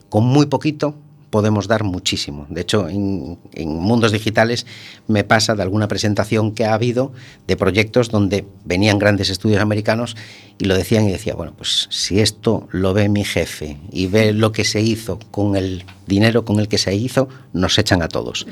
[0.10, 0.96] con muy poquito,
[1.36, 2.48] podemos dar muchísimo.
[2.50, 4.66] De hecho, en, en, mundos digitales
[5.06, 7.12] me pasa de alguna presentación que ha habido
[7.46, 10.16] de proyectos donde venían grandes estudios americanos
[10.58, 14.32] y lo decían y decía, bueno, pues si esto lo ve mi jefe y ve
[14.32, 18.08] lo que se hizo con el dinero con el que se hizo, nos echan a
[18.08, 18.48] todos.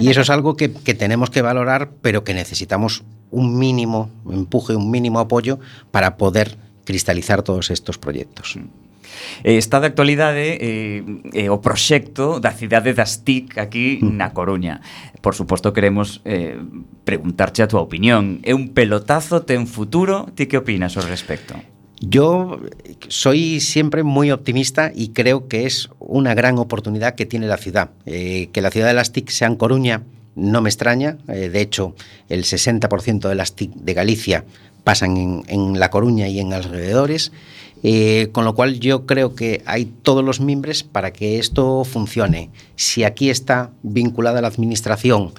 [0.00, 4.74] Y eso es algo que, que tenemos que valorar, pero que necesitamos un mínimo empuje,
[4.74, 5.60] un mínimo apoyo
[5.92, 8.58] para poder cristalizar todos estos proyectos.
[9.44, 11.02] Eh, está de actualidade eh,
[11.32, 14.14] eh, o proxecto da cidade das TIC aquí mm.
[14.16, 14.80] na Coruña.
[15.20, 16.56] Por suposto queremos eh,
[17.04, 18.40] preguntarche a túa opinión.
[18.42, 20.30] É un pelotazo, ten futuro?
[20.32, 21.58] Ti que opinas ao respecto?
[22.00, 22.60] Yo
[23.08, 27.90] soy siempre muy optimista y creo que es una gran oportunidad que tiene la ciudad.
[28.06, 30.02] Eh, que la ciudad de las TIC sea en Coruña
[30.34, 31.18] no me extraña.
[31.28, 31.94] Eh, de hecho,
[32.30, 34.44] el 60% de las TIC de Galicia
[34.82, 37.32] pasan en, en La Coruña y en alrededores.
[37.82, 42.50] Eh, con lo cual yo creo que hay todos los mimbres para que esto funcione.
[42.76, 45.32] Si aquí está vinculada la administración,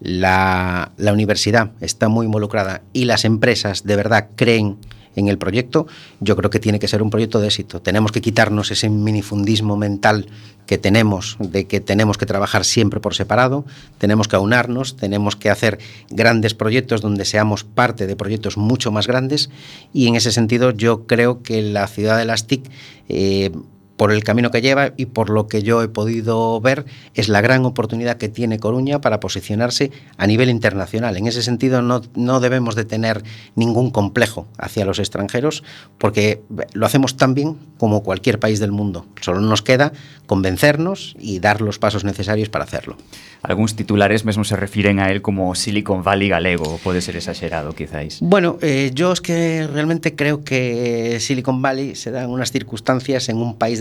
[0.00, 4.76] la, la, universidad está muy involucrada y las empresas de verdad creen
[5.16, 5.86] en el proyecto,
[6.20, 7.80] yo creo que tiene que ser un proyecto de éxito.
[7.80, 10.26] Tenemos que quitarnos ese minifundismo mental
[10.66, 13.64] que tenemos de que tenemos que trabajar siempre por separado,
[13.98, 15.78] tenemos que aunarnos, tenemos que hacer
[16.10, 19.50] grandes proyectos donde seamos parte de proyectos mucho más grandes
[19.92, 22.70] y en ese sentido yo creo que la ciudad de las TIC
[23.08, 23.52] eh,
[23.96, 26.84] por el camino que lleva y por lo que yo he podido ver,
[27.14, 31.16] es la gran oportunidad que tiene Coruña para posicionarse a nivel internacional.
[31.16, 33.22] En ese sentido, no, no debemos de tener
[33.54, 35.62] ningún complejo hacia los extranjeros,
[35.98, 36.42] porque
[36.72, 39.06] lo hacemos tan bien como cualquier país del mundo.
[39.20, 39.92] Solo nos queda
[40.26, 42.96] convencernos y dar los pasos necesarios para hacerlo.
[43.42, 48.18] Algúns titulares mesmo se refiren a él como Silicon Valley galego, pode ser exagerado, quizáis.
[48.20, 53.28] Bueno, eh, yo es que realmente creo que Silicon Valley se da en unas circunstancias
[53.28, 53.78] en un país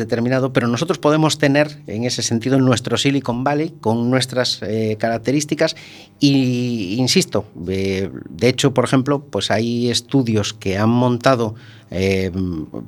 [0.54, 5.76] pero nosotros podemos tener en ese sentido nuestro Silicon Valley con nuestras eh, características
[6.20, 11.56] y insisto, eh, de hecho, por ejemplo, pues hay estudios que han montado
[11.92, 12.32] eh,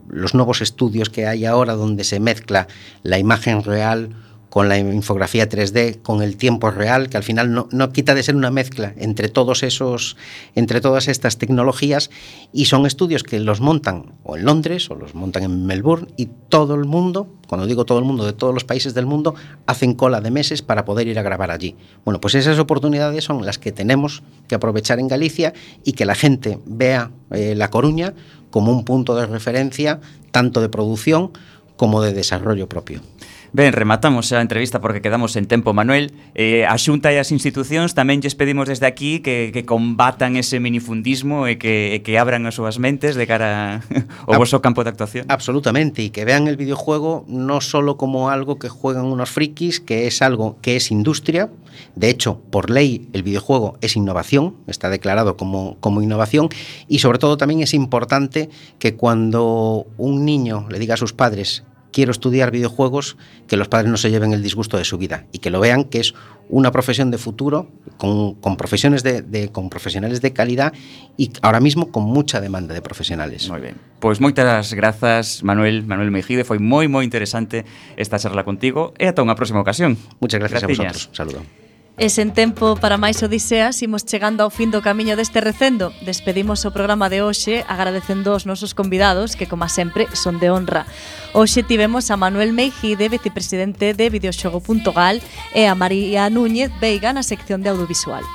[0.10, 2.68] los nuevos estudios que hay ahora donde se mezcla
[3.04, 4.10] la imagen real
[4.56, 8.38] con la infografía 3D, con el tiempo real, que al final no, quita de ser
[8.38, 10.16] una mezcla entre todos esos,
[10.56, 12.10] entre todas estas tecnologías,
[12.54, 16.30] y son estudios que los montan o en Londres o los montan en Melbourne, y
[16.48, 19.36] todo el mundo, cuando digo todo el mundo, de todos los países del mundo,
[19.66, 21.76] hacen cola de meses para poder ir a grabar allí.
[22.06, 25.54] Bueno, pues esas oportunidades son las que tenemos que aprovechar en Galicia
[25.84, 28.14] y que la gente vea eh, La Coruña
[28.52, 30.00] como un punto de referencia
[30.32, 31.34] tanto de producción
[31.76, 33.02] como de desarrollo propio.
[33.56, 36.12] Ben, rematamos a entrevista porque quedamos en tempo, Manuel.
[36.36, 40.60] Eh, a Xunta e as institucións tamén lles pedimos desde aquí que, que combatan ese
[40.60, 43.80] minifundismo e que, e que abran as súas mentes de cara
[44.28, 45.24] ao vosso campo de actuación.
[45.32, 50.04] Absolutamente, y que vean el videojuego no solo como algo que juegan unos frikis, que
[50.04, 51.48] es algo que es industria.
[51.96, 56.52] De hecho, por ley, el videojuego es innovación, está declarado como, como innovación,
[56.92, 58.52] y sobre todo también es importante
[58.84, 61.64] que cuando un niño le diga a sus padres
[61.96, 63.16] quiero estudiar videojuegos,
[63.48, 65.86] que los padres no se lleven el disgusto de su vida y que lo vean
[65.86, 66.14] que es
[66.50, 70.74] una profesión de futuro con, con profesiones de, de, con profesionales de calidad
[71.16, 73.48] y ahora mismo con mucha demanda de profesionales.
[73.48, 73.80] Moi ben.
[74.04, 77.64] Pois moitas grazas, Manuel, Manuel Mejide, foi moi moi interesante
[77.96, 79.96] esta charla contigo e ata unha próxima ocasión.
[80.20, 80.84] Muchas gracias Graciñas.
[80.84, 81.16] a vosotros.
[81.16, 81.65] Saludo.
[81.96, 85.96] E sen tempo para máis odiseas, imos chegando ao fin do camiño deste recendo.
[86.04, 90.84] Despedimos o programa de hoxe agradecendo aos nosos convidados, que, como sempre, son de honra.
[91.32, 95.24] Hoxe tivemos a Manuel Meijide, vicepresidente de Videoxogo.gal,
[95.56, 98.28] e a María Núñez Veiga na sección de audiovisual.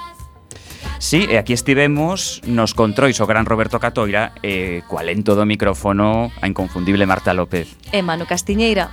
[0.97, 6.33] Sí, e aquí estivemos nos controis o gran Roberto Catoira e co alento do micrófono
[6.41, 7.77] a inconfundible Marta López.
[7.93, 8.89] E Manu Castiñeira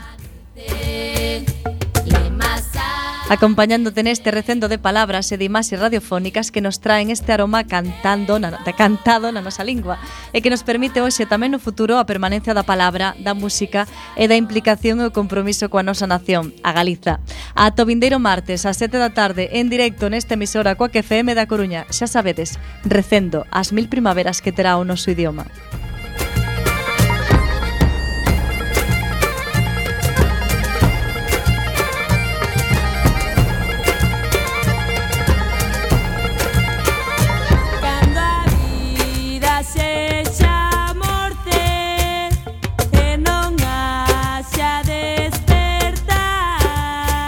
[3.30, 8.40] acompañándote neste recendo de palabras e de imaxes radiofónicas que nos traen este aroma cantando
[8.40, 10.00] na, cantado na nosa lingua
[10.32, 13.84] e que nos permite hoxe tamén no futuro a permanencia da palabra, da música
[14.16, 17.20] e da implicación e o compromiso coa nosa nación, a Galiza.
[17.52, 21.84] A Tovindeiro martes ás 7 da tarde en directo nesta emisora coa FM da Coruña,
[21.92, 22.56] xa sabedes,
[22.88, 25.52] recendo as mil primaveras que terá o noso idioma.